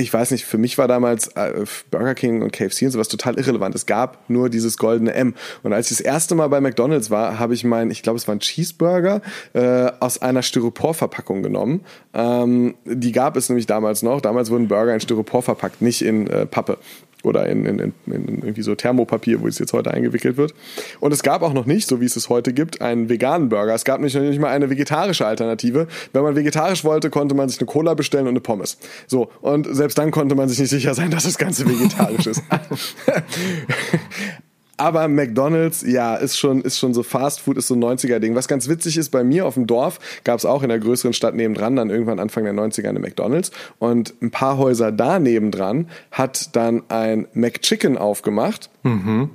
[0.00, 3.36] ich weiß nicht, für mich war damals äh, Burger King und KFC und sowas total
[3.36, 3.74] irrelevant.
[3.74, 5.34] Es gab nur dieses goldene M.
[5.64, 8.28] Und als ich das erste Mal bei McDonald's war, habe ich meinen, ich glaube, es
[8.28, 9.20] war ein Cheeseburger
[9.54, 11.84] äh, aus einer Styroporverpackung genommen.
[12.14, 14.20] Ähm, die gab es nämlich damals noch.
[14.20, 16.78] Damals wurden Burger in Styropor verpackt, nicht in äh, Pappe
[17.22, 20.54] oder in, in, in, in, irgendwie so Thermopapier, wo es jetzt heute eingewickelt wird.
[21.00, 23.74] Und es gab auch noch nicht, so wie es es heute gibt, einen veganen Burger.
[23.74, 25.88] Es gab nicht, nicht mal eine vegetarische Alternative.
[26.12, 28.78] Wenn man vegetarisch wollte, konnte man sich eine Cola bestellen und eine Pommes.
[29.06, 32.42] So, und selbst dann konnte man sich nicht sicher sein, dass das Ganze vegetarisch ist.
[34.78, 38.36] Aber McDonald's, ja, ist schon, ist schon so Fast Food, ist so ein 90er-Ding.
[38.36, 41.12] Was ganz witzig ist, bei mir auf dem Dorf gab es auch in der größeren
[41.12, 43.50] Stadt nebendran dann irgendwann Anfang der 90er eine McDonald's.
[43.80, 48.70] Und ein paar Häuser da nebendran hat dann ein McChicken aufgemacht.
[48.84, 49.30] Mhm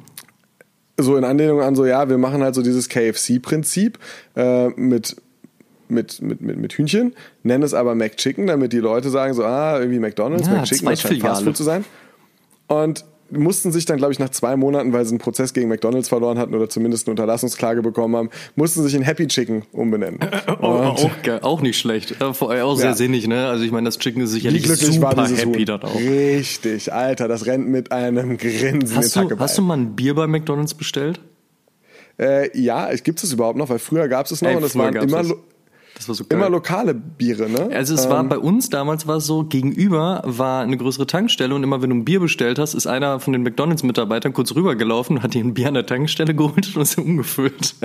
[0.95, 3.97] so in Anlehnung an so, ja, wir machen halt so dieses KFC-Prinzip
[4.35, 5.15] äh, mit,
[5.87, 9.79] mit, mit, mit, mit Hühnchen, nennen es aber McChicken, damit die Leute sagen so, ah,
[9.79, 11.83] irgendwie McDonalds, ja, McChicken, das scheint Fastfood zu sein.
[12.67, 13.05] Und
[13.37, 16.37] mussten sich dann, glaube ich, nach zwei Monaten, weil sie einen Prozess gegen McDonalds verloren
[16.37, 20.19] hatten oder zumindest eine Unterlassungsklage bekommen haben, mussten sich in Happy Chicken umbenennen.
[20.61, 21.09] Oh, auch,
[21.41, 22.15] auch, nicht schlecht.
[22.21, 22.95] Äh, auch sehr ja.
[22.95, 23.47] sinnig, ne?
[23.47, 25.95] Also ich meine, das Chicken ist sicherlich super happy dort auch.
[25.95, 30.27] Richtig, Alter, das rennt mit einem Grinsen hast du, Hast du mal ein Bier bei
[30.27, 31.19] McDonalds bestellt?
[32.19, 34.75] Äh, ja, gibt es überhaupt noch, weil früher gab es es noch Ey, und es
[34.75, 35.23] waren immer,
[36.03, 36.39] das war so geil.
[36.39, 37.69] Immer lokale Biere, ne?
[37.73, 41.55] Also es ähm, war bei uns damals war es so, gegenüber war eine größere Tankstelle
[41.55, 45.23] und immer wenn du ein Bier bestellt hast, ist einer von den McDonalds-Mitarbeitern kurz rübergelaufen,
[45.23, 47.75] hat dir ein Bier an der Tankstelle geholt und ist umgefüllt.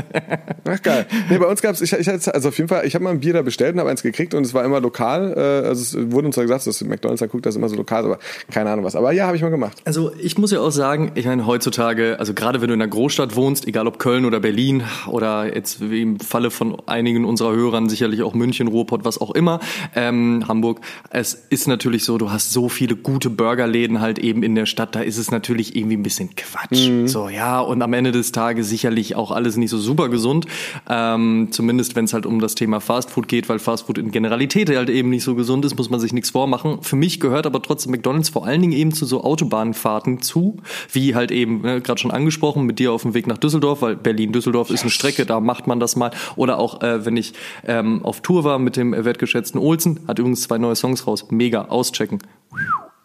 [0.68, 1.06] Ach geil.
[1.30, 3.20] Nee, bei uns gab es, ich, ich, also auf jeden Fall, ich habe mal ein
[3.20, 5.34] Bier da bestellt und habe eins gekriegt und es war immer lokal.
[5.36, 7.76] Äh, also es wurde uns zwar gesagt, dass McDonalds da guckt, das ist immer so
[7.76, 8.18] lokal, aber
[8.50, 8.96] keine Ahnung was.
[8.96, 9.78] Aber ja, habe ich mal gemacht.
[9.84, 12.90] Also ich muss ja auch sagen, ich meine heutzutage, also gerade wenn du in einer
[12.90, 17.54] Großstadt wohnst, egal ob Köln oder Berlin oder jetzt wie im Falle von einigen unserer
[17.54, 19.61] Hörern sicherlich auch München, Ruhrpott, was auch immer,
[19.94, 20.80] ähm, Hamburg.
[21.11, 24.94] Es ist natürlich so, du hast so viele gute Burgerläden halt eben in der Stadt,
[24.94, 26.88] da ist es natürlich irgendwie ein bisschen Quatsch.
[26.88, 27.09] Mhm.
[27.09, 30.46] So, ja, und am Ende des Tages sicherlich auch alles nicht so super gesund.
[30.88, 34.90] Ähm, zumindest wenn es halt um das Thema Fastfood geht, weil Fastfood in Generalität halt
[34.90, 36.82] eben nicht so gesund ist, muss man sich nichts vormachen.
[36.82, 40.56] Für mich gehört aber trotzdem McDonalds vor allen Dingen eben zu so Autobahnfahrten zu,
[40.92, 43.96] wie halt eben ne, gerade schon angesprochen mit dir auf dem Weg nach Düsseldorf, weil
[43.96, 46.11] Berlin-Düsseldorf ist eine Strecke, da macht man das mal.
[46.36, 47.34] Oder auch äh, wenn ich
[47.66, 50.01] ähm, auf Tour war mit dem wertgeschätzten Olsen.
[50.07, 51.26] Hat übrigens zwei neue Songs raus.
[51.30, 52.18] Mega, auschecken.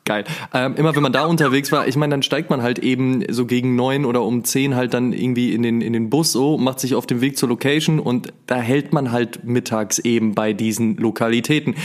[0.05, 0.25] Geil.
[0.53, 3.45] Ähm, immer wenn man da unterwegs war, ich meine, dann steigt man halt eben so
[3.45, 6.81] gegen neun oder um zehn halt dann irgendwie in den, in den Bus so, macht
[6.81, 10.97] sich auf den Weg zur Location und da hält man halt mittags eben bei diesen
[10.97, 11.75] Lokalitäten.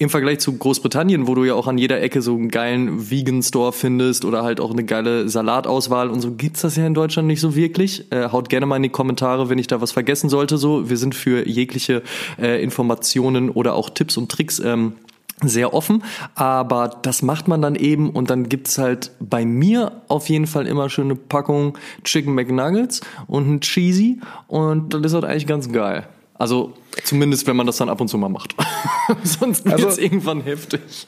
[0.00, 3.42] Im Vergleich zu Großbritannien, wo du ja auch an jeder Ecke so einen geilen Vegan
[3.42, 7.26] Store findest oder halt auch eine geile Salatauswahl und so, gibt's das ja in Deutschland
[7.26, 8.10] nicht so wirklich.
[8.12, 10.56] Äh, haut gerne mal in die Kommentare, wenn ich da was vergessen sollte.
[10.56, 12.04] So, wir sind für jegliche
[12.40, 14.92] äh, Informationen oder auch Tipps und Tricks ähm,
[15.42, 16.04] sehr offen,
[16.36, 20.68] aber das macht man dann eben und dann gibt's halt bei mir auf jeden Fall
[20.68, 26.06] immer schöne Packung Chicken McNuggets und ein Cheesy und das ist halt eigentlich ganz geil.
[26.38, 26.72] Also
[27.04, 28.54] zumindest, wenn man das dann ab und zu mal macht.
[29.24, 31.06] Sonst wird's Also- irgendwann heftig.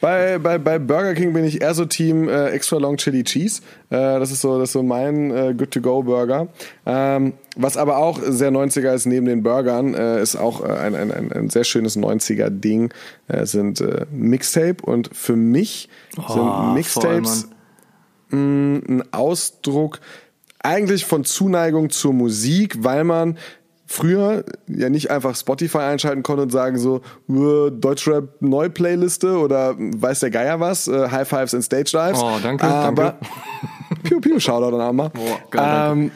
[0.00, 3.62] Bei, bei, bei Burger King bin ich eher so Team äh, Extra Long Chili Cheese.
[3.90, 6.48] Äh, das ist so, das ist so mein äh, Good-to-Go-Burger.
[6.86, 10.94] Ähm, was aber auch sehr 90er ist neben den Burgern, äh, ist auch äh, ein,
[10.94, 12.94] ein, ein, ein sehr schönes 90er-Ding,
[13.26, 14.76] äh, sind äh, Mixtape.
[14.82, 17.48] Und für mich Oh, sind Mixtapes
[18.30, 19.98] voll, mh, ein Ausdruck
[20.60, 23.36] eigentlich von Zuneigung zur Musik, weil man
[23.90, 30.30] früher ja nicht einfach Spotify einschalten konnte und sagen so Deutschrap Neu-Playliste oder weiß der
[30.30, 32.22] Geier was, äh, High Fives and Stage Dives.
[32.22, 33.26] Oh, danke, aber, danke.
[34.04, 35.10] Piu Piu, Shoutout an Amma.
[35.16, 36.12] Oh, geil, danke.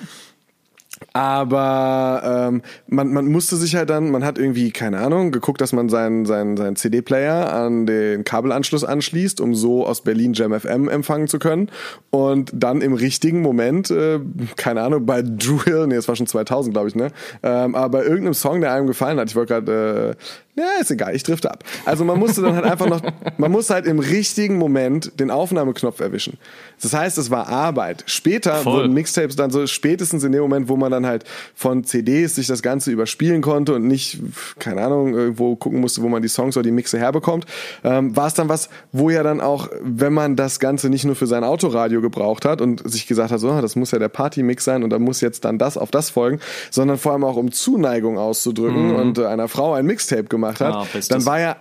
[1.12, 5.72] Aber ähm, man, man musste sich halt dann, man hat irgendwie, keine Ahnung, geguckt, dass
[5.72, 10.88] man seinen, seinen, seinen CD-Player an den Kabelanschluss anschließt, um so aus Berlin Jam FM
[10.88, 11.70] empfangen zu können.
[12.10, 14.20] Und dann im richtigen Moment, äh,
[14.56, 17.08] keine Ahnung, bei Drill, nee, das war schon 2000, glaube ich, ne?
[17.42, 20.90] Ähm, aber bei irgendeinem Song, der einem gefallen hat, ich wollte gerade, äh, ja, ist
[20.90, 21.64] egal, ich drifte ab.
[21.86, 23.00] Also man musste dann halt einfach noch,
[23.38, 26.36] man muss halt im richtigen Moment den Aufnahmeknopf erwischen.
[26.82, 28.04] Das heißt, es war Arbeit.
[28.04, 28.74] Später Voll.
[28.74, 31.24] wurden Mixtapes dann so spätestens in dem Moment, wo man dann halt
[31.54, 34.18] von CDs sich das Ganze überspielen konnte und nicht,
[34.58, 37.46] keine Ahnung, irgendwo gucken musste, wo man die Songs oder die Mixe herbekommt,
[37.82, 41.14] ähm, war es dann was, wo ja dann auch, wenn man das Ganze nicht nur
[41.14, 44.10] für sein Autoradio gebraucht hat und sich gesagt hat, so, ah, das muss ja der
[44.10, 46.40] Partymix sein und da muss jetzt dann das auf das folgen,
[46.70, 50.60] sondern vor allem auch um Zuneigung auszudrücken und äh, einer Frau ein Mixtape gemacht hat,
[50.60, 51.56] Ah, dann war ja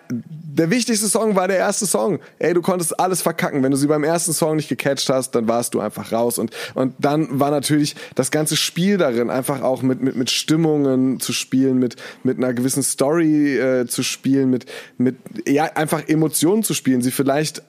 [0.54, 2.20] der wichtigste Song war der erste Song.
[2.40, 3.64] Ey, du konntest alles verkacken.
[3.64, 6.38] Wenn du sie beim ersten Song nicht gecatcht hast, dann warst du einfach raus.
[6.38, 11.20] Und, und dann war natürlich das ganze Spiel darin, einfach auch mit, mit, mit Stimmungen
[11.20, 14.66] zu spielen, mit, mit einer gewissen Story äh, zu spielen, mit,
[14.98, 15.16] mit
[15.48, 17.64] ja, einfach Emotionen zu spielen, sie vielleicht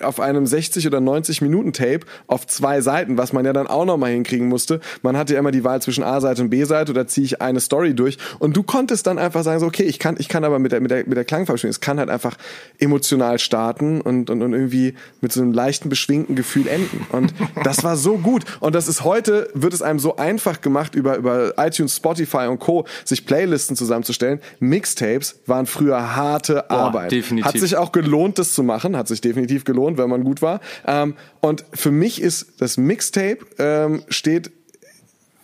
[0.00, 3.84] auf einem 60 oder 90 Minuten Tape auf zwei Seiten, was man ja dann auch
[3.84, 4.80] noch mal hinkriegen musste.
[5.02, 7.94] Man hatte ja immer die Wahl zwischen A-Seite und B-Seite oder ziehe ich eine Story
[7.94, 10.72] durch und du konntest dann einfach sagen so okay, ich kann ich kann aber mit
[10.72, 11.70] der mit der mit der spielen.
[11.70, 12.36] Es kann halt einfach
[12.78, 17.34] emotional starten und, und und irgendwie mit so einem leichten beschwingten Gefühl enden und
[17.64, 21.16] das war so gut und das ist heute wird es einem so einfach gemacht über
[21.16, 24.40] über iTunes, Spotify und Co sich Playlisten zusammenzustellen.
[24.60, 27.12] Mixtapes waren früher harte Arbeit.
[27.12, 27.46] definitiv.
[27.46, 28.96] Hat sich auch gelohnt, das zu machen.
[28.96, 30.60] Hat sich definitiv gelohnt, wenn man gut war.
[30.86, 34.50] Ähm, und für mich ist das Mixtape ähm, steht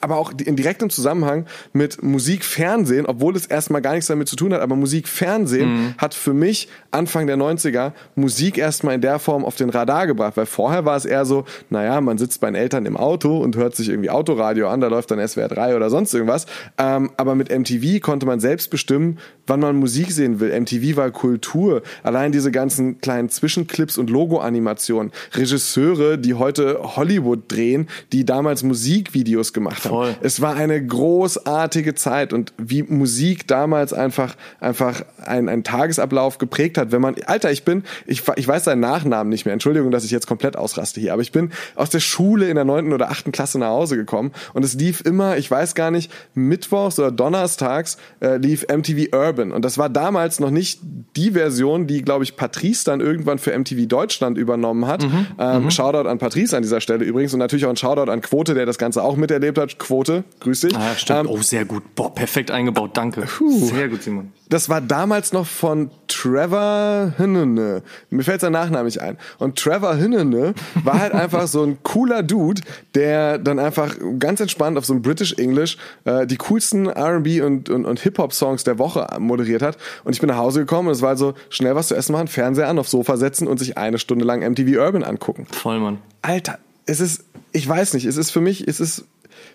[0.04, 4.36] aber auch in direktem Zusammenhang mit Musik, Fernsehen, obwohl es erstmal gar nichts damit zu
[4.36, 9.18] tun hat, aber Musik, Fernsehen hat für mich Anfang der 90er Musik erstmal in der
[9.18, 12.48] Form auf den Radar gebracht, weil vorher war es eher so, naja, man sitzt bei
[12.48, 15.74] den Eltern im Auto und hört sich irgendwie Autoradio an, da läuft dann SWR 3
[15.74, 16.44] oder sonst irgendwas,
[16.76, 20.58] ähm, aber mit MTV konnte man selbst bestimmen, wann man Musik sehen will.
[20.58, 27.88] MTV war Kultur, allein diese ganzen kleinen Zwischenclips und Logo-Animationen, Regisseure, die heute Hollywood drehen,
[28.12, 29.90] die damals Musikvideos gemacht haben.
[29.90, 30.16] Voll.
[30.22, 36.78] Es war eine großartige Zeit und wie Musik damals einfach einfach einen, einen Tagesablauf geprägt
[36.78, 36.92] hat.
[36.92, 39.52] Wenn man, Alter, ich bin, ich, ich weiß seinen Nachnamen nicht mehr.
[39.52, 42.64] Entschuldigung, dass ich jetzt komplett ausraste hier, aber ich bin aus der Schule in der
[42.64, 46.10] neunten oder achten Klasse nach Hause gekommen und es lief immer, ich weiß gar nicht,
[46.34, 50.80] mittwochs oder donnerstags äh, lief MTV Urban und das war damals noch nicht
[51.16, 55.06] die Version, die glaube ich Patrice dann irgendwann für MTV Deutschland übernommen hat.
[55.38, 58.54] ähm, Shoutout an Patrice an dieser Stelle übrigens und natürlich auch ein Shoutout an Quote,
[58.54, 59.78] der das Ganze auch miterlebt hat.
[59.78, 60.76] Quote, grüß dich.
[60.76, 61.20] Ah, stimmt.
[61.20, 61.94] Ähm, oh, sehr gut.
[61.94, 62.90] Boah, perfekt eingebaut.
[62.94, 63.26] Danke.
[63.48, 64.32] Sehr gut, Simon.
[64.48, 65.90] das war damals noch von
[66.24, 67.82] Trevor Hinnene.
[68.08, 69.18] Mir fällt sein Nachname nicht ein.
[69.38, 72.62] Und Trevor Hinnene war halt einfach so ein cooler Dude,
[72.94, 77.68] der dann einfach ganz entspannt auf so einem British English äh, die coolsten R&B und,
[77.68, 79.76] und, und Hip-Hop-Songs der Woche moderiert hat.
[80.04, 82.12] Und ich bin nach Hause gekommen und es war halt so, schnell was zu essen
[82.12, 85.46] machen, Fernseher an, aufs Sofa setzen und sich eine Stunde lang MTV Urban angucken.
[85.52, 85.98] Voll, Mann.
[86.22, 89.04] Alter, es ist, ich weiß nicht, es ist für mich, es ist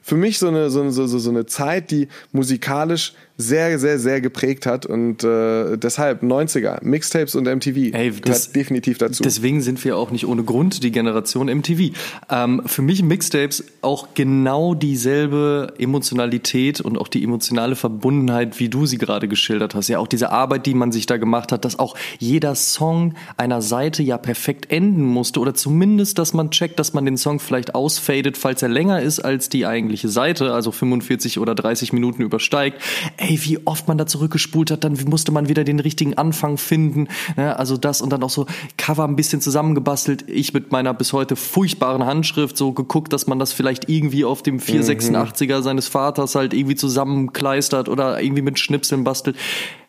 [0.04, 4.66] für mich so eine, so, so, so eine Zeit, die musikalisch sehr, sehr, sehr geprägt
[4.66, 9.24] hat und äh, deshalb 90er, Mixtapes und MTV Ey, das- definitiv dazu.
[9.24, 11.96] Deswegen sind wir auch nicht ohne Grund die Generation MTV.
[12.30, 18.86] Ähm, für mich Mixtapes auch genau dieselbe Emotionalität und auch die emotionale Verbundenheit, wie du
[18.86, 19.88] sie gerade geschildert hast.
[19.88, 23.62] Ja, auch diese Arbeit, die man sich da gemacht hat, dass auch jeder Song einer
[23.62, 27.74] Seite ja perfekt enden musste oder zumindest, dass man checkt, dass man den Song vielleicht
[27.74, 32.82] ausfadet, falls er länger ist als die eigentliche Seite, also 45 oder 30 Minuten übersteigt.
[33.16, 37.08] Ey, wie oft man da zurückgespult hat, dann musste man wieder den richtigen Anfang finden.
[37.38, 37.58] Ne?
[37.58, 38.46] Also das und dann auch so
[38.78, 40.26] Cover ein bisschen zusammengebastelt.
[40.28, 44.42] Ich mit meiner bis heute furchtbaren Handschrift so geguckt, dass man das vielleicht irgendwie auf
[44.42, 49.36] dem 486er seines Vaters halt irgendwie zusammenkleistert oder irgendwie mit Schnipseln bastelt.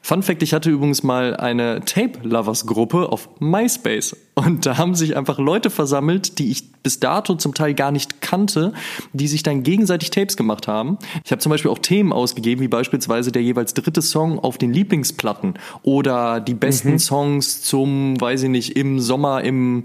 [0.02, 4.16] Fun Fact, ich hatte übrigens mal eine Tape-Lovers-Gruppe auf MySpace.
[4.34, 8.22] Und da haben sich einfach Leute versammelt, die ich bis dato zum Teil gar nicht
[8.22, 8.72] kannte,
[9.12, 10.96] die sich dann gegenseitig Tapes gemacht haben.
[11.24, 14.72] Ich habe zum Beispiel auch Themen ausgegeben, wie beispielsweise der jeweils dritte Song auf den
[14.72, 19.82] Lieblingsplatten oder die besten Songs zum, weiß ich nicht, im Sommer im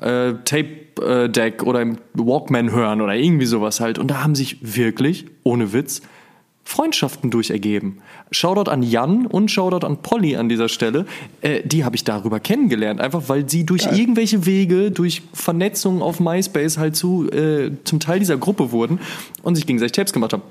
[0.00, 3.98] äh, Tape-Deck oder im Walkman hören oder irgendwie sowas halt.
[3.98, 6.02] Und da haben sich wirklich, ohne Witz,
[6.66, 7.98] Freundschaften durchergeben.
[8.32, 11.06] Shoutout an Jan und Shoutout an Polly an dieser Stelle.
[11.40, 16.18] Äh, die habe ich darüber kennengelernt, einfach weil sie durch irgendwelche Wege, durch Vernetzung auf
[16.18, 18.98] MySpace halt zu äh, zum Teil dieser Gruppe wurden
[19.44, 20.42] und sich gegenseitig Tapes gemacht haben.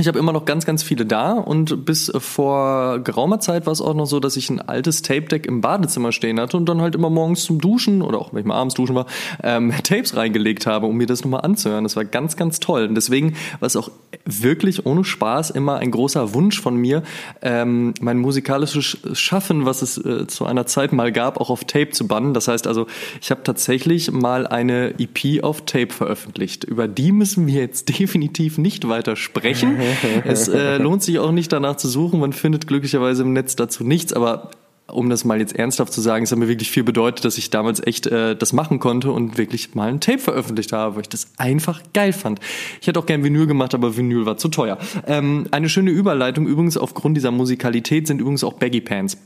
[0.00, 3.80] Ich habe immer noch ganz, ganz viele da und bis vor geraumer Zeit war es
[3.80, 6.94] auch noch so, dass ich ein altes Tape-Deck im Badezimmer stehen hatte und dann halt
[6.94, 9.06] immer morgens zum Duschen oder auch wenn ich mal abends duschen war,
[9.42, 11.82] ähm, Tapes reingelegt habe, um mir das nochmal anzuhören.
[11.82, 12.84] Das war ganz, ganz toll.
[12.84, 13.90] Und deswegen war es auch
[14.24, 17.02] wirklich ohne Spaß immer ein großer Wunsch von mir,
[17.42, 21.90] ähm, mein musikalisches Schaffen, was es äh, zu einer Zeit mal gab, auch auf Tape
[21.90, 22.34] zu bannen.
[22.34, 22.86] Das heißt also,
[23.20, 26.62] ich habe tatsächlich mal eine EP auf Tape veröffentlicht.
[26.62, 29.78] Über die müssen wir jetzt definitiv nicht weiter sprechen.
[30.24, 32.20] es äh, lohnt sich auch nicht danach zu suchen.
[32.20, 34.50] Man findet glücklicherweise im Netz dazu nichts, aber
[34.90, 37.50] um das mal jetzt ernsthaft zu sagen, es hat mir wirklich viel bedeutet, dass ich
[37.50, 41.08] damals echt äh, das machen konnte und wirklich mal ein Tape veröffentlicht habe, weil ich
[41.08, 42.40] das einfach geil fand.
[42.80, 44.78] Ich hätte auch gern Vinyl gemacht, aber Vinyl war zu teuer.
[45.06, 49.18] Ähm, eine schöne Überleitung übrigens aufgrund dieser Musikalität sind übrigens auch Baggy Pants.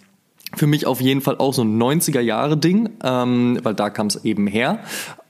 [0.55, 4.47] Für mich auf jeden Fall auch so ein 90er-Jahre-Ding, ähm, weil da kam es eben
[4.47, 4.81] her.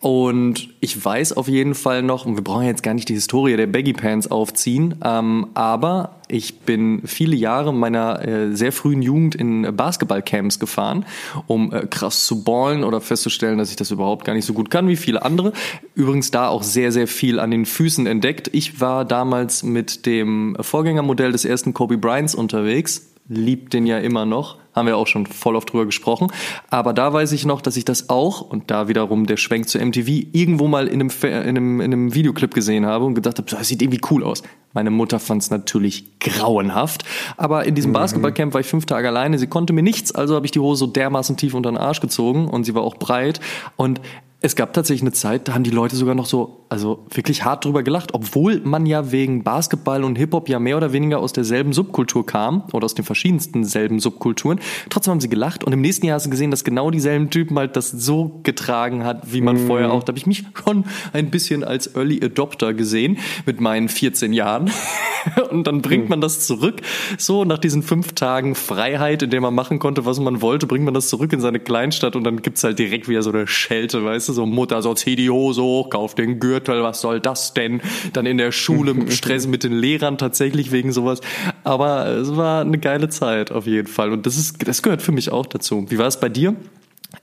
[0.02, 3.56] Und ich weiß auf jeden Fall noch, und wir brauchen jetzt gar nicht die Historie
[3.56, 9.36] der Baggy Pants aufziehen, ähm, aber ich bin viele Jahre meiner äh, sehr frühen Jugend
[9.36, 11.06] in Basketballcamps gefahren,
[11.46, 14.70] um äh, krass zu ballen oder festzustellen, dass ich das überhaupt gar nicht so gut
[14.70, 15.52] kann wie viele andere.
[15.94, 18.50] Übrigens da auch sehr, sehr viel an den Füßen entdeckt.
[18.52, 24.24] Ich war damals mit dem Vorgängermodell des ersten Kobe Bryants unterwegs, liebt den ja immer
[24.24, 26.28] noch, haben wir auch schon voll oft drüber gesprochen.
[26.70, 29.78] Aber da weiß ich noch, dass ich das auch, und da wiederum der Schwenk zu
[29.78, 33.38] MTV, irgendwo mal in einem, Fe- in einem, in einem Videoclip gesehen habe und gedacht
[33.38, 34.42] habe, das sieht irgendwie cool aus.
[34.72, 37.04] Meine Mutter fand es natürlich grauenhaft.
[37.36, 39.38] Aber in diesem Basketballcamp war ich fünf Tage alleine.
[39.38, 42.00] Sie konnte mir nichts, also habe ich die Hose so dermaßen tief unter den Arsch
[42.00, 43.40] gezogen und sie war auch breit.
[43.76, 44.00] Und
[44.44, 47.64] es gab tatsächlich eine Zeit, da haben die Leute sogar noch so, also wirklich hart
[47.64, 51.72] drüber gelacht, obwohl man ja wegen Basketball und Hip-Hop ja mehr oder weniger aus derselben
[51.72, 54.58] Subkultur kam oder aus den verschiedensten selben Subkulturen.
[54.90, 57.56] Trotzdem haben sie gelacht und im nächsten Jahr hast du gesehen, dass genau dieselben Typen
[57.56, 60.02] halt das so getragen hat, wie man vorher auch.
[60.02, 64.72] Da habe ich mich schon ein bisschen als Early Adopter gesehen mit meinen 14 Jahren.
[65.50, 66.80] und dann bringt man das zurück,
[67.16, 70.84] so nach diesen fünf Tagen Freiheit, in der man machen konnte, was man wollte, bringt
[70.84, 74.04] man das zurück in seine Kleinstadt und dann gibt's halt direkt wieder so eine Schelte,
[74.04, 77.54] weißt du, so Mutter, so zieh die Hose hoch, kauf den Gürtel, was soll das
[77.54, 77.80] denn?
[78.12, 81.20] Dann in der Schule Stress mit den Lehrern tatsächlich wegen sowas.
[81.64, 85.12] Aber es war eine geile Zeit auf jeden Fall und das ist, das gehört für
[85.12, 85.86] mich auch dazu.
[85.88, 86.56] Wie war es bei dir?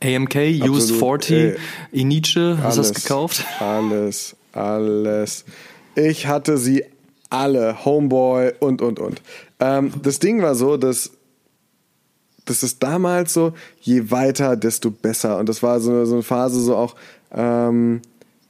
[0.04, 1.26] AMK, Used Absolut.
[1.26, 1.56] 40, Ey.
[1.92, 3.44] Iniche, hast du das gekauft?
[3.60, 5.46] Alles, alles.
[5.96, 6.84] Ich hatte sie
[7.30, 9.22] alle, Homeboy und, und, und.
[9.60, 11.12] Ähm, das Ding war so, dass
[12.50, 15.38] das ist damals so, je weiter, desto besser.
[15.38, 16.96] Und das war so eine, so eine Phase so auch,
[17.32, 18.02] ähm,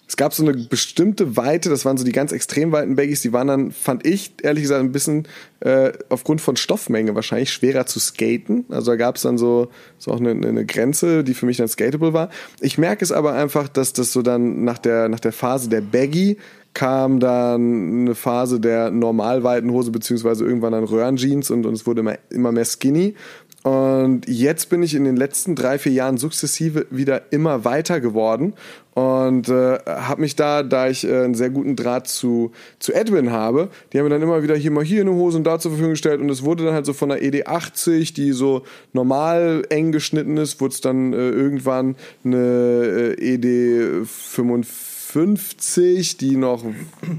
[0.07, 3.31] es gab so eine bestimmte Weite, das waren so die ganz extrem weiten Baggies, die
[3.31, 5.27] waren dann, fand ich, ehrlich gesagt, ein bisschen
[5.59, 8.65] äh, aufgrund von Stoffmenge wahrscheinlich schwerer zu skaten.
[8.69, 9.69] Also da gab es dann so,
[9.99, 12.29] so auch eine, eine Grenze, die für mich dann skatable war.
[12.59, 15.81] Ich merke es aber einfach, dass das so dann nach der, nach der Phase der
[15.81, 16.37] Baggy
[16.73, 22.01] kam dann eine Phase der normalweiten Hose, beziehungsweise irgendwann dann Röhrenjeans und, und es wurde
[22.01, 23.15] immer, immer mehr skinny.
[23.63, 28.53] Und jetzt bin ich in den letzten drei, vier Jahren sukzessive wieder immer weiter geworden.
[28.93, 33.31] Und äh, habe mich da, da ich äh, einen sehr guten Draht zu, zu Edwin
[33.31, 35.71] habe, die haben mir dann immer wieder hier mal hier eine Hose und da zur
[35.71, 36.21] Verfügung gestellt.
[36.21, 40.59] Und es wurde dann halt so von der ED80, die so normal eng geschnitten ist,
[40.59, 46.63] wurde es dann äh, irgendwann eine äh, ED45 50, die noch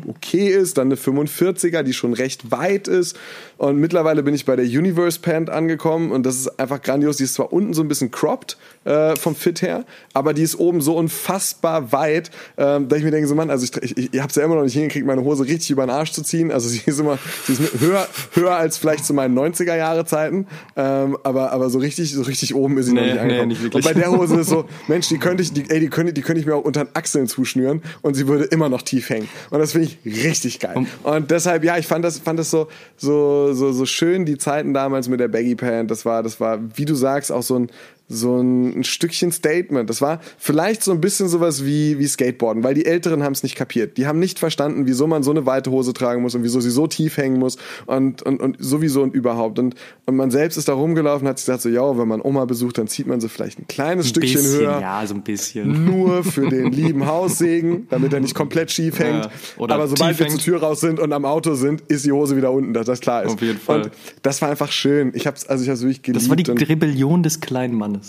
[0.07, 3.19] okay ist, dann eine 45er, die schon recht weit ist.
[3.57, 7.17] Und mittlerweile bin ich bei der Universe Pant angekommen und das ist einfach grandios.
[7.17, 9.85] Die ist zwar unten so ein bisschen cropped äh, vom Fit her,
[10.15, 13.65] aber die ist oben so unfassbar weit, äh, dass ich mir denke, so Mann, also
[13.65, 15.91] ich, ich, ich habe es ja immer noch nicht hingekriegt, meine Hose richtig über den
[15.91, 16.53] Arsch zu ziehen.
[16.53, 20.47] Also sie ist immer, sie ist höher, höher als vielleicht zu meinen 90er Jahre Zeiten,
[20.77, 23.49] ähm, aber, aber so richtig, so richtig oben ist sie nee, noch nicht angekommen.
[23.49, 23.75] Nee, nicht.
[23.75, 26.23] Und bei der Hose ist so, Mensch, die könnte ich, die, ey, die könnte, die
[26.23, 29.29] könnte ich mir auch unter den Achseln zuschnüren und sie würde immer noch tief hängen.
[29.51, 30.87] Und das finde ich richtig geil.
[31.03, 34.75] Und deshalb, ja, ich fand das, fand das so, so, so, so schön, die Zeiten
[34.75, 35.91] damals mit der Baggy Pant.
[35.91, 37.71] Das war, das war, wie du sagst, auch so ein,
[38.11, 39.89] so ein, ein, Stückchen Statement.
[39.89, 43.45] Das war vielleicht so ein bisschen sowas wie, wie Skateboarden, weil die Älteren haben es
[43.45, 43.97] nicht kapiert.
[43.97, 46.71] Die haben nicht verstanden, wieso man so eine weite Hose tragen muss und wieso sie
[46.71, 47.57] so tief hängen muss
[47.87, 49.61] und, und, und sowieso und überhaupt.
[49.61, 52.21] Und, und man selbst ist da rumgelaufen und hat sich gesagt, so, ja, wenn man
[52.21, 54.81] Oma besucht, dann zieht man sie vielleicht ein kleines ein Stückchen bisschen, höher.
[54.81, 55.85] Ja, so ein bisschen.
[55.85, 59.27] Nur für den lieben Haussegen, damit er nicht komplett schief hängt.
[59.27, 62.37] Ja, Aber sobald wir zur Tür raus sind und am Auto sind, ist die Hose
[62.37, 63.35] wieder unten, dass das klar ist.
[63.35, 63.83] Auf jeden Fall.
[63.83, 63.91] Und
[64.23, 65.13] das war einfach schön.
[65.15, 66.23] Ich hab's, also ich hab's wirklich geliebt.
[66.23, 68.00] Das war die Rebellion des kleinen Mannes.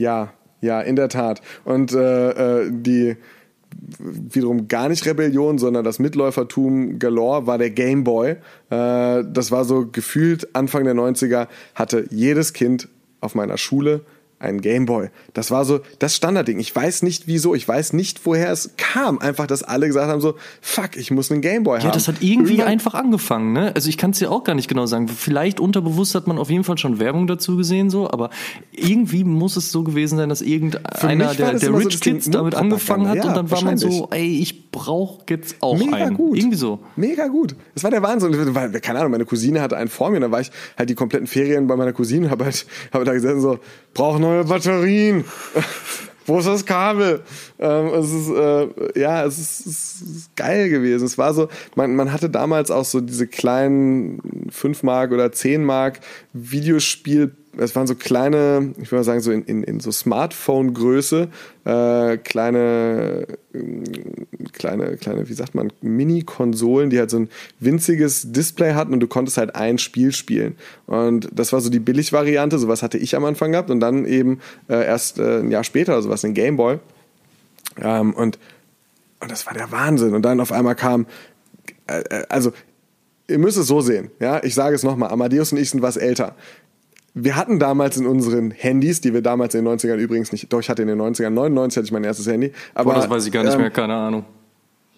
[0.00, 0.32] Ja,
[0.62, 1.42] ja, in der Tat.
[1.64, 3.16] Und äh, äh, die
[3.88, 8.30] wiederum gar nicht Rebellion, sondern das Mitläufertum galore war der Game Boy.
[8.30, 8.36] Äh,
[8.70, 12.88] das war so gefühlt Anfang der 90er, hatte jedes Kind
[13.20, 14.00] auf meiner Schule
[14.40, 15.10] ein Gameboy.
[15.34, 16.58] Das war so das Standardding.
[16.58, 19.18] Ich weiß nicht wieso, ich weiß nicht woher es kam.
[19.18, 21.86] Einfach, dass alle gesagt haben so, fuck, ich muss einen Gameboy haben.
[21.86, 23.72] Ja, das hat irgendwie Irgendwann einfach angefangen, ne?
[23.74, 25.08] Also ich kann es dir auch gar nicht genau sagen.
[25.08, 28.30] Vielleicht unterbewusst hat man auf jeden Fall schon Werbung dazu gesehen, so, aber
[28.72, 33.08] irgendwie muss es so gewesen sein, dass irgendeiner der, der Rich so Kids damit angefangen
[33.08, 36.16] hat ja, und dann war man so, ey, ich brauche jetzt auch Mega einen.
[36.16, 36.38] gut.
[36.38, 36.80] Irgendwie so.
[36.96, 37.56] Mega gut.
[37.74, 38.54] Das war der Wahnsinn.
[38.54, 41.26] Weil, keine Ahnung, meine Cousine hatte einen vor mir, dann war ich halt die kompletten
[41.26, 43.58] Ferien bei meiner Cousine, habe halt, hab da gesessen so,
[43.94, 45.24] brauche neue Batterien.
[46.26, 47.22] Wo ist das Kabel?
[47.58, 51.04] Ähm, es ist, äh, ja, es ist, es ist, geil gewesen.
[51.04, 55.64] Es war so, man, man hatte damals auch so diese kleinen 5 Mark oder 10
[55.64, 56.00] Mark
[56.32, 61.28] Videospiel es waren so kleine, ich würde mal sagen, so in, in, in so Smartphone-Größe,
[61.64, 63.58] äh, kleine, äh,
[64.52, 67.28] kleine, kleine, wie sagt man, Mini-Konsolen, die halt so ein
[67.58, 70.56] winziges Display hatten und du konntest halt ein Spiel spielen.
[70.86, 74.40] Und das war so die Billig-Variante, sowas hatte ich am Anfang gehabt und dann eben
[74.68, 76.78] äh, erst äh, ein Jahr später oder sowas, ein Gameboy.
[77.82, 78.38] Ähm, und,
[79.18, 80.14] und das war der Wahnsinn.
[80.14, 81.06] Und dann auf einmal kam,
[81.88, 82.52] äh, äh also
[83.26, 85.96] ihr müsst es so sehen, ja, ich sage es nochmal, Amadeus und ich sind was
[85.96, 86.34] älter
[87.14, 90.60] wir hatten damals in unseren Handys, die wir damals in den 90ern übrigens nicht, doch
[90.60, 92.52] ich hatte in den 90ern, 99 hatte ich mein erstes Handy.
[92.74, 94.24] Aber, Boah, das weiß ich gar nicht ähm, mehr, keine Ahnung.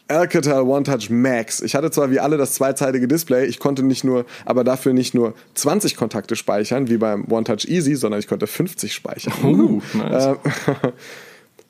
[0.09, 1.61] Alcatel One Touch Max.
[1.61, 5.15] Ich hatte zwar wie alle das zweizeitige Display, ich konnte nicht nur, aber dafür nicht
[5.15, 9.33] nur 20 Kontakte speichern, wie beim One Touch Easy, sondern ich konnte 50 speichern.
[9.43, 10.27] Uh, nice.
[10.27, 10.37] Ähm,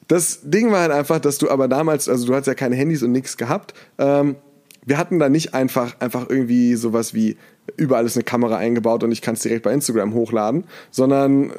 [0.08, 3.02] das Ding war halt einfach, dass du aber damals, also du hast ja keine Handys
[3.02, 3.74] und nichts gehabt.
[3.98, 4.36] Ähm,
[4.84, 7.36] wir hatten da nicht einfach, einfach irgendwie sowas wie
[7.76, 11.52] überall ist eine Kamera eingebaut und ich kann es direkt bei Instagram hochladen, sondern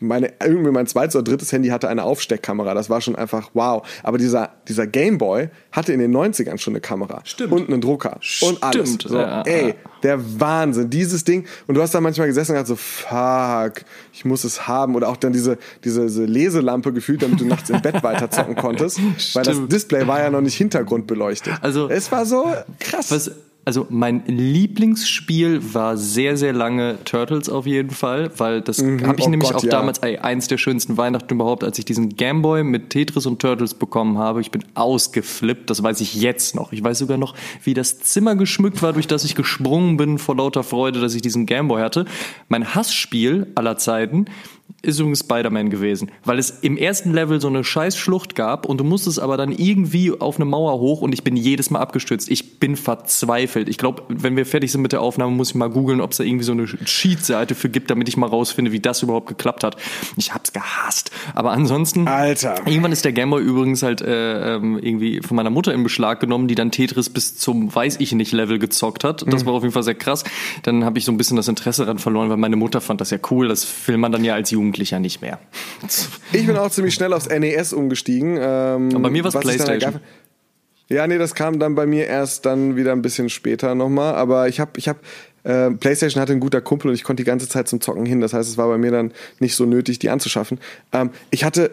[0.00, 2.74] meine, irgendwie mein zweites oder drittes Handy hatte eine Aufsteckkamera.
[2.74, 3.86] Das war schon einfach wow.
[4.02, 7.20] Aber dieser, dieser Gameboy hatte in den 90ern schon eine Kamera.
[7.24, 7.52] Stimmt.
[7.52, 8.18] Und einen Drucker.
[8.20, 8.52] Stimmt.
[8.52, 8.98] Und alles.
[9.04, 10.90] So, ja, ey, der Wahnsinn.
[10.90, 11.44] Dieses Ding.
[11.66, 14.94] Und du hast da manchmal gesessen und gesagt so, fuck, ich muss es haben.
[14.94, 18.54] Oder auch dann diese, diese, diese Leselampe gefühlt, damit du nachts im Bett weiter zocken
[18.54, 19.00] konntest.
[19.34, 21.54] Weil das Display war ja noch nicht hintergrundbeleuchtet.
[21.62, 23.10] Also, es war so krass.
[23.10, 23.30] Was,
[23.68, 29.20] also mein Lieblingsspiel war sehr, sehr lange Turtles auf jeden Fall, weil das mhm, habe
[29.20, 29.68] ich oh nämlich Gott, auch ja.
[29.68, 33.74] damals, ey, eins der schönsten Weihnachten überhaupt, als ich diesen Gameboy mit Tetris und Turtles
[33.74, 34.40] bekommen habe.
[34.40, 36.72] Ich bin ausgeflippt, das weiß ich jetzt noch.
[36.72, 40.34] Ich weiß sogar noch, wie das Zimmer geschmückt war, durch das ich gesprungen bin vor
[40.34, 42.06] lauter Freude, dass ich diesen Gameboy hatte.
[42.48, 44.24] Mein Hassspiel aller Zeiten
[44.82, 48.78] ist übrigens Spider-Man gewesen, weil es im ersten Level so eine scheiß Schlucht gab und
[48.78, 52.30] du musstest aber dann irgendwie auf eine Mauer hoch und ich bin jedes Mal abgestürzt.
[52.30, 53.68] Ich bin verzweifelt.
[53.68, 56.18] Ich glaube, wenn wir fertig sind mit der Aufnahme, muss ich mal googeln, ob es
[56.18, 59.64] da irgendwie so eine Cheat-Seite für gibt, damit ich mal rausfinde, wie das überhaupt geklappt
[59.64, 59.76] hat.
[60.16, 61.10] Ich hab's gehasst.
[61.34, 62.06] Aber ansonsten.
[62.06, 62.66] Alter.
[62.66, 66.46] Irgendwann ist der Gameboy übrigens halt äh, ähm, irgendwie von meiner Mutter in Beschlag genommen,
[66.46, 69.24] die dann Tetris bis zum weiß ich nicht Level gezockt hat.
[69.26, 69.46] Das mhm.
[69.48, 70.24] war auf jeden Fall sehr krass.
[70.62, 73.10] Dann habe ich so ein bisschen das Interesse daran verloren, weil meine Mutter fand das
[73.10, 73.48] ja cool.
[73.48, 75.38] Das will man dann ja als Jugendlicher nicht mehr.
[76.32, 78.36] Ich bin auch ziemlich schnell aufs NES umgestiegen.
[78.40, 80.00] Ähm, Aber bei mir war es PlayStation.
[80.88, 84.14] Ja, nee, das kam dann bei mir erst dann wieder ein bisschen später nochmal.
[84.14, 84.98] Aber ich habe, ich habe,
[85.44, 88.20] äh, PlayStation hatte ein guter Kumpel und ich konnte die ganze Zeit zum Zocken hin.
[88.20, 90.58] Das heißt, es war bei mir dann nicht so nötig, die anzuschaffen.
[90.92, 91.70] Ähm, ich hatte,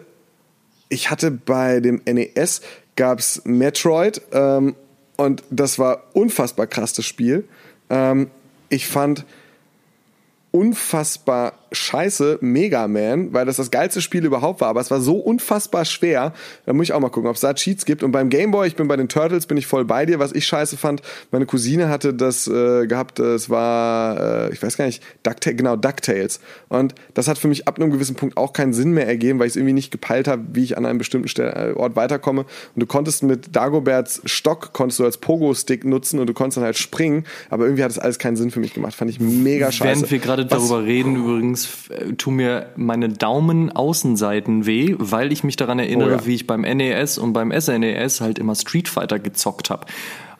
[0.88, 2.60] ich hatte bei dem NES
[2.94, 4.76] gab's Metroid ähm,
[5.16, 7.44] und das war unfassbar krass das Spiel.
[7.90, 8.28] Ähm,
[8.68, 9.24] ich fand
[10.56, 15.16] unfassbar scheiße Mega Man, weil das das geilste Spiel überhaupt war, aber es war so
[15.16, 16.32] unfassbar schwer.
[16.64, 18.02] Da muss ich auch mal gucken, ob es da Cheats gibt.
[18.02, 20.18] Und beim Game Boy, ich bin bei den Turtles, bin ich voll bei dir.
[20.18, 24.76] Was ich scheiße fand, meine Cousine hatte das äh, gehabt, es war, äh, ich weiß
[24.76, 26.40] gar nicht, Duckta genau, DuckTales.
[26.68, 29.46] Und das hat für mich ab einem gewissen Punkt auch keinen Sinn mehr ergeben, weil
[29.46, 32.42] ich es irgendwie nicht gepeilt habe, wie ich an einem bestimmten Stell Ort weiterkomme.
[32.42, 36.64] Und du konntest mit Dagoberts Stock, konntest du als Pogo-Stick nutzen und du konntest dann
[36.64, 38.94] halt springen, aber irgendwie hat das alles keinen Sinn für mich gemacht.
[38.94, 39.84] Fand ich mega scheiße.
[39.84, 45.56] Während wir gerade darüber reden, übrigens, äh, tun mir meine Daumenaußenseiten weh, weil ich mich
[45.56, 46.26] daran erinnere, oh ja.
[46.26, 49.86] wie ich beim NES und beim SNES halt immer Street Fighter gezockt habe.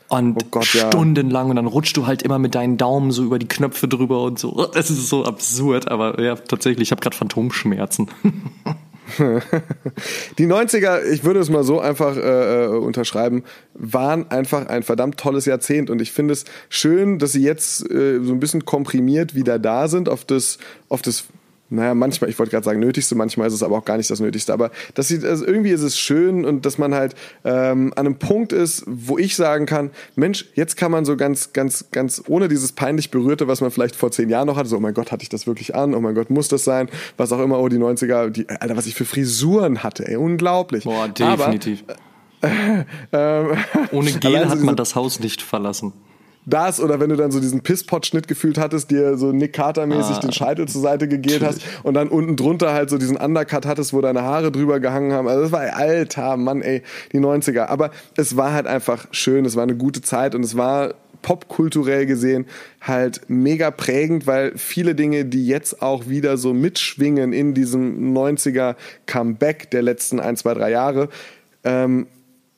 [0.09, 3.39] Und oh Gott, stundenlang und dann rutschst du halt immer mit deinen Daumen so über
[3.39, 4.71] die Knöpfe drüber und so.
[4.75, 8.09] Es ist so absurd, aber ja, tatsächlich, ich habe gerade Phantomschmerzen.
[10.39, 13.45] die 90er, ich würde es mal so einfach äh, äh, unterschreiben,
[13.75, 15.91] waren einfach ein verdammt tolles Jahrzehnt.
[15.91, 19.89] Und ich finde es schön, dass sie jetzt äh, so ein bisschen komprimiert wieder da
[19.89, 21.25] sind auf das, auf das
[21.69, 24.21] naja, manchmal, ich wollte gerade sagen nötigste, manchmal ist es aber auch gar nicht das
[24.21, 24.53] Nötigste.
[24.53, 27.15] Aber das sieht, also irgendwie ist es schön und dass man halt
[27.45, 31.53] ähm, an einem Punkt ist, wo ich sagen kann, Mensch, jetzt kann man so ganz,
[31.53, 34.77] ganz, ganz ohne dieses peinlich Berührte, was man vielleicht vor zehn Jahren noch hatte, so,
[34.77, 37.33] oh mein Gott, hatte ich das wirklich an, oh mein Gott, muss das sein, was
[37.33, 40.85] auch immer, oh, die 90er, die, Alter, was ich für Frisuren hatte, ey, unglaublich.
[40.85, 41.85] Boah, definitiv.
[42.43, 43.57] Aber, äh, äh,
[43.91, 45.93] Ohne Gel hat man das Haus nicht verlassen
[46.47, 50.21] das oder wenn du dann so diesen Pisspot-Schnitt gefühlt hattest, dir so Nick Carter-mäßig ah.
[50.21, 53.93] den Scheitel zur Seite gegelt hast und dann unten drunter halt so diesen Undercut hattest,
[53.93, 55.27] wo deine Haare drüber gehangen haben.
[55.27, 56.83] Also das war alter Mann, ey,
[57.13, 57.67] die 90er.
[57.67, 62.07] Aber es war halt einfach schön, es war eine gute Zeit und es war popkulturell
[62.07, 62.47] gesehen
[62.81, 68.77] halt mega prägend, weil viele Dinge, die jetzt auch wieder so mitschwingen in diesem 90er
[69.07, 71.09] Comeback der letzten ein, zwei, drei Jahre,
[71.65, 72.07] ähm,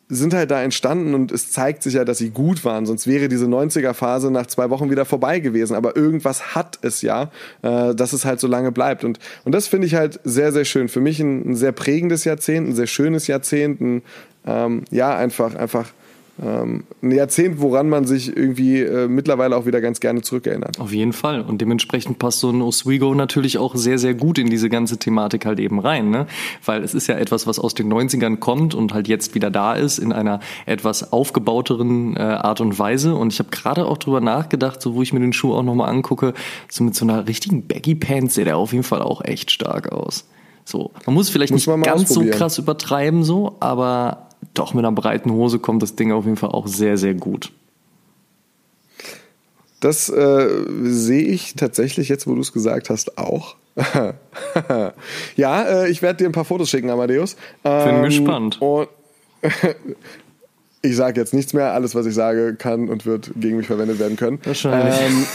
[0.08, 2.86] sind halt da entstanden und es zeigt sich ja, dass sie gut waren.
[2.86, 5.74] Sonst wäre diese 90er-Phase nach zwei Wochen wieder vorbei gewesen.
[5.74, 7.30] Aber irgendwas hat es ja,
[7.62, 9.04] äh, dass es halt so lange bleibt.
[9.04, 10.88] Und, und das finde ich halt sehr, sehr schön.
[10.88, 13.80] Für mich ein, ein, sehr prägendes Jahrzehnt, ein sehr schönes Jahrzehnt.
[13.80, 14.02] Ein,
[14.46, 15.92] ähm, ja, einfach, einfach
[16.42, 20.78] ähm, ein Jahrzehnt, woran man sich irgendwie äh, mittlerweile auch wieder ganz gerne zurückerinnert.
[20.78, 21.40] Auf jeden Fall.
[21.40, 25.46] Und dementsprechend passt so ein Oswego natürlich auch sehr, sehr gut in diese ganze Thematik
[25.46, 26.10] halt eben rein.
[26.10, 26.26] Ne?
[26.64, 29.74] Weil es ist ja etwas, was aus den 90ern kommt und halt jetzt wieder da
[29.74, 33.14] ist in einer etwas aufgebauteren äh, Art und Weise.
[33.14, 35.90] Und ich habe gerade auch drüber nachgedacht, so wo ich mir den Schuh auch nochmal
[35.90, 36.34] angucke,
[36.68, 39.90] so mit so einer richtigen Baggy Pants sieht er auf jeden Fall auch echt stark
[39.90, 40.28] aus.
[40.64, 44.94] So, man muss vielleicht muss nicht ganz so krass übertreiben, so, aber doch mit einer
[44.94, 47.52] breiten Hose kommt das Ding auf jeden Fall auch sehr, sehr gut.
[49.80, 50.48] Das äh,
[50.82, 53.54] sehe ich tatsächlich jetzt, wo du es gesagt hast, auch.
[55.36, 57.36] ja, äh, ich werde dir ein paar Fotos schicken, Amadeus.
[57.62, 58.60] Ähm, Bin gespannt.
[58.60, 58.88] Und
[60.82, 61.72] ich sage jetzt nichts mehr.
[61.72, 64.38] Alles, was ich sage, kann und wird gegen mich verwendet werden können.
[64.44, 64.94] Wahrscheinlich.
[65.00, 65.26] Ähm,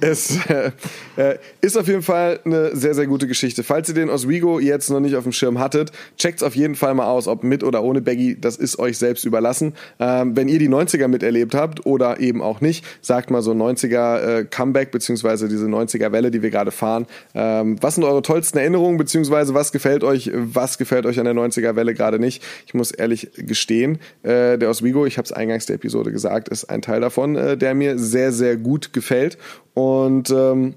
[0.00, 0.70] es äh,
[1.16, 3.62] äh, ist auf jeden Fall eine sehr, sehr gute Geschichte.
[3.62, 6.94] Falls ihr den Oswego jetzt noch nicht auf dem Schirm hattet, checkt's auf jeden Fall
[6.94, 9.74] mal aus, ob mit oder ohne Baggy, das ist euch selbst überlassen.
[9.98, 14.20] Ähm, wenn ihr die 90er miterlebt habt oder eben auch nicht, sagt mal so 90er
[14.20, 17.06] äh, Comeback beziehungsweise diese 90er Welle, die wir gerade fahren.
[17.34, 21.34] Ähm, was sind eure tollsten Erinnerungen beziehungsweise was gefällt euch, was gefällt euch an der
[21.34, 22.42] 90er Welle gerade nicht?
[22.66, 26.82] Ich muss ehrlich gestehen, äh, Oswego, ich habe es eingangs der Episode gesagt, ist ein
[26.82, 29.38] Teil davon, äh, der mir sehr, sehr gut gefällt
[29.74, 30.74] und ähm,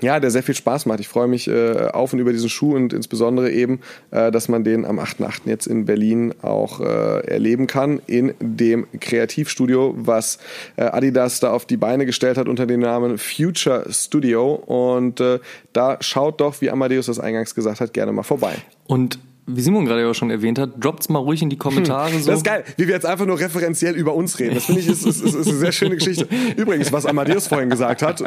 [0.00, 1.00] ja, der sehr viel Spaß macht.
[1.00, 3.80] Ich freue mich äh, auf und über diesen Schuh und insbesondere eben,
[4.10, 5.42] äh, dass man den am 8.8.
[5.46, 10.38] jetzt in Berlin auch äh, erleben kann in dem Kreativstudio, was
[10.76, 14.54] äh, Adidas da auf die Beine gestellt hat unter dem Namen Future Studio.
[14.54, 15.38] Und äh,
[15.72, 18.56] da schaut doch, wie Amadeus das eingangs gesagt hat, gerne mal vorbei.
[18.86, 22.12] Und wie Simon gerade ja schon erwähnt hat, droppt mal ruhig in die Kommentare.
[22.12, 22.30] Hm, so.
[22.30, 24.54] Das ist geil, wie wir jetzt einfach nur referenziell über uns reden.
[24.54, 26.26] Das finde ich ist, ist, ist, ist eine sehr schöne Geschichte.
[26.56, 28.22] Übrigens, was Amadeus vorhin gesagt hat.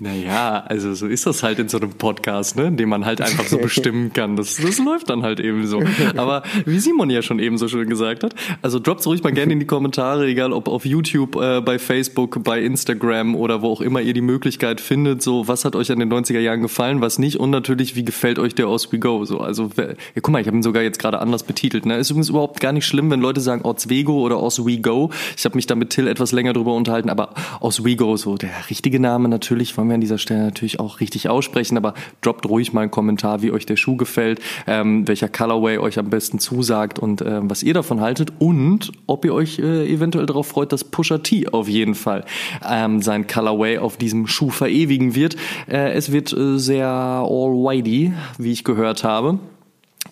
[0.00, 2.72] Naja, also so ist das halt in so einem Podcast, ne?
[2.72, 4.36] den man halt einfach so bestimmen kann.
[4.36, 5.82] Das, das läuft dann halt eben so.
[6.16, 9.52] Aber wie Simon ja schon eben so schön gesagt hat, also droppt ruhig mal gerne
[9.52, 13.80] in die Kommentare, egal ob auf YouTube, äh, bei Facebook, bei Instagram oder wo auch
[13.80, 17.18] immer ihr die Möglichkeit findet, so was hat euch an den 90er Jahren gefallen, was
[17.18, 19.24] nicht und natürlich, wie gefällt euch der Os We Go?
[19.24, 19.70] So, also
[20.16, 21.84] ja, guck mal, ich habe ihn sogar jetzt gerade anders betitelt.
[21.84, 21.98] Ne?
[21.98, 25.10] Ist übrigens überhaupt gar nicht schlimm, wenn Leute sagen Oswego oder Oswego.
[25.36, 28.98] Ich habe mich da mit Till etwas länger drüber unterhalten, aber Oswego, so der richtige
[28.98, 31.92] Name natürlich, wollen wir an dieser Stelle natürlich auch richtig aussprechen, aber
[32.22, 36.08] droppt ruhig mal einen Kommentar, wie euch der Schuh gefällt, ähm, welcher Colorway euch am
[36.08, 40.46] besten zusagt und ähm, was ihr davon haltet und ob ihr euch äh, eventuell darauf
[40.46, 42.24] freut, dass Pusha T auf jeden Fall
[42.66, 45.36] ähm, sein Colorway auf diesem Schuh verewigen wird.
[45.68, 49.38] Äh, es wird äh, sehr all-whitey, wie ich gehört habe.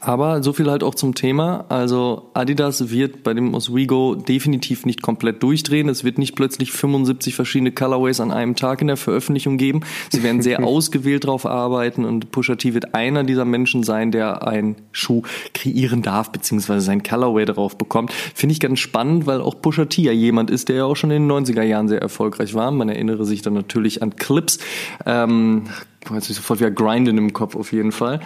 [0.05, 1.64] Aber so viel halt auch zum Thema.
[1.70, 5.88] Also Adidas wird bei dem Oswego definitiv nicht komplett durchdrehen.
[5.88, 9.80] Es wird nicht plötzlich 75 verschiedene Colorways an einem Tag in der Veröffentlichung geben.
[10.11, 14.46] Sie werden sehr ausgewählt drauf arbeiten und Pusha T wird einer dieser Menschen sein, der
[14.46, 15.22] einen Schuh
[15.55, 18.12] kreieren darf, beziehungsweise sein Colorway darauf bekommt.
[18.12, 21.11] Finde ich ganz spannend, weil auch Pusha T ja jemand ist, der ja auch schon
[21.11, 22.70] in den 90er Jahren sehr erfolgreich war.
[22.70, 24.59] Man erinnere sich dann natürlich an Clips.
[25.07, 25.64] Ähm,
[26.12, 28.20] jetzt sofort wieder Grinden im Kopf auf jeden Fall.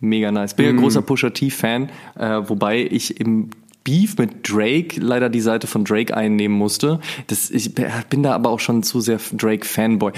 [0.00, 0.54] Mega nice.
[0.54, 0.78] Bin ja mm.
[0.78, 3.50] großer Pusha T-Fan, äh, wobei ich im
[3.88, 7.00] Beef mit Drake leider die Seite von Drake einnehmen musste.
[7.28, 7.74] Das, ich
[8.10, 10.12] bin da aber auch schon zu sehr Drake-Fanboy.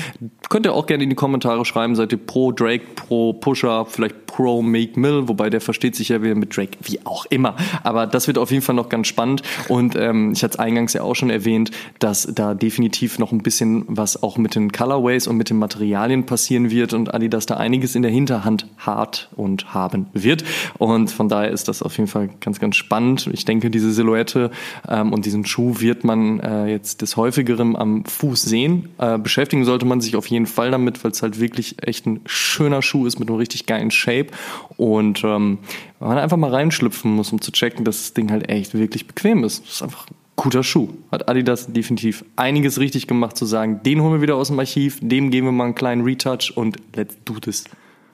[0.49, 4.27] Könnt ihr auch gerne in die Kommentare schreiben, seid ihr pro Drake, pro Pusher, vielleicht
[4.27, 7.57] pro Make Mill, wobei der versteht sich ja wieder mit Drake, wie auch immer.
[7.85, 9.43] Aber das wird auf jeden Fall noch ganz spannend.
[9.69, 13.43] Und ähm, ich hatte es eingangs ja auch schon erwähnt, dass da definitiv noch ein
[13.43, 17.57] bisschen was auch mit den Colorways und mit den Materialien passieren wird und Adidas da
[17.57, 20.43] einiges in der Hinterhand hart und haben wird.
[20.79, 23.29] Und von daher ist das auf jeden Fall ganz, ganz spannend.
[23.33, 24.51] Ich denke, denke, diese Silhouette
[24.89, 28.89] ähm, und diesen Schuh wird man äh, jetzt des häufigeren am Fuß sehen.
[28.99, 32.21] Äh, beschäftigen sollte man sich auf jeden Fall damit, weil es halt wirklich echt ein
[32.27, 34.29] schöner Schuh ist mit einem richtig geilen Shape
[34.77, 35.59] und ähm,
[36.01, 39.45] man einfach mal reinschlüpfen muss, um zu checken, dass das Ding halt echt wirklich bequem
[39.45, 39.65] ist.
[39.65, 40.07] Das ist einfach
[40.37, 40.89] guter Schuh.
[41.13, 44.99] Hat Adidas definitiv einiges richtig gemacht zu sagen, den holen wir wieder aus dem Archiv,
[45.03, 47.65] dem geben wir mal einen kleinen Retouch und let's do this.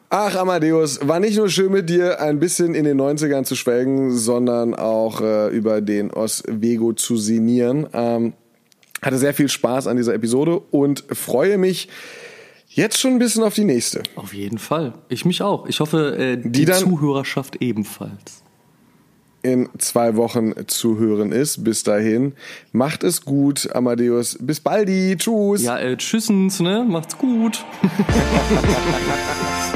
[0.09, 4.13] Ach, Amadeus, war nicht nur schön mit dir ein bisschen in den 90ern zu schwelgen,
[4.13, 7.89] sondern auch äh, über den Oswego zu sinnieren.
[7.93, 8.35] Ähm,
[9.03, 11.89] hatte sehr viel Spaß an dieser Episode und freue mich
[12.69, 14.05] jetzt schon ein bisschen auf die nächste.
[14.15, 14.95] Auf jeden Fall.
[15.09, 15.67] Ich mich auch.
[15.67, 18.45] Ich hoffe, äh, die, die Zuhörerschaft ebenfalls.
[19.43, 21.63] In zwei Wochen zu hören ist.
[21.65, 22.33] Bis dahin.
[22.73, 24.39] Macht es gut, Amadeus.
[24.41, 25.17] Bis baldi.
[25.17, 25.63] Tschüss.
[25.63, 26.85] Ja, äh, tschüssens, ne?
[26.89, 27.65] Macht's gut.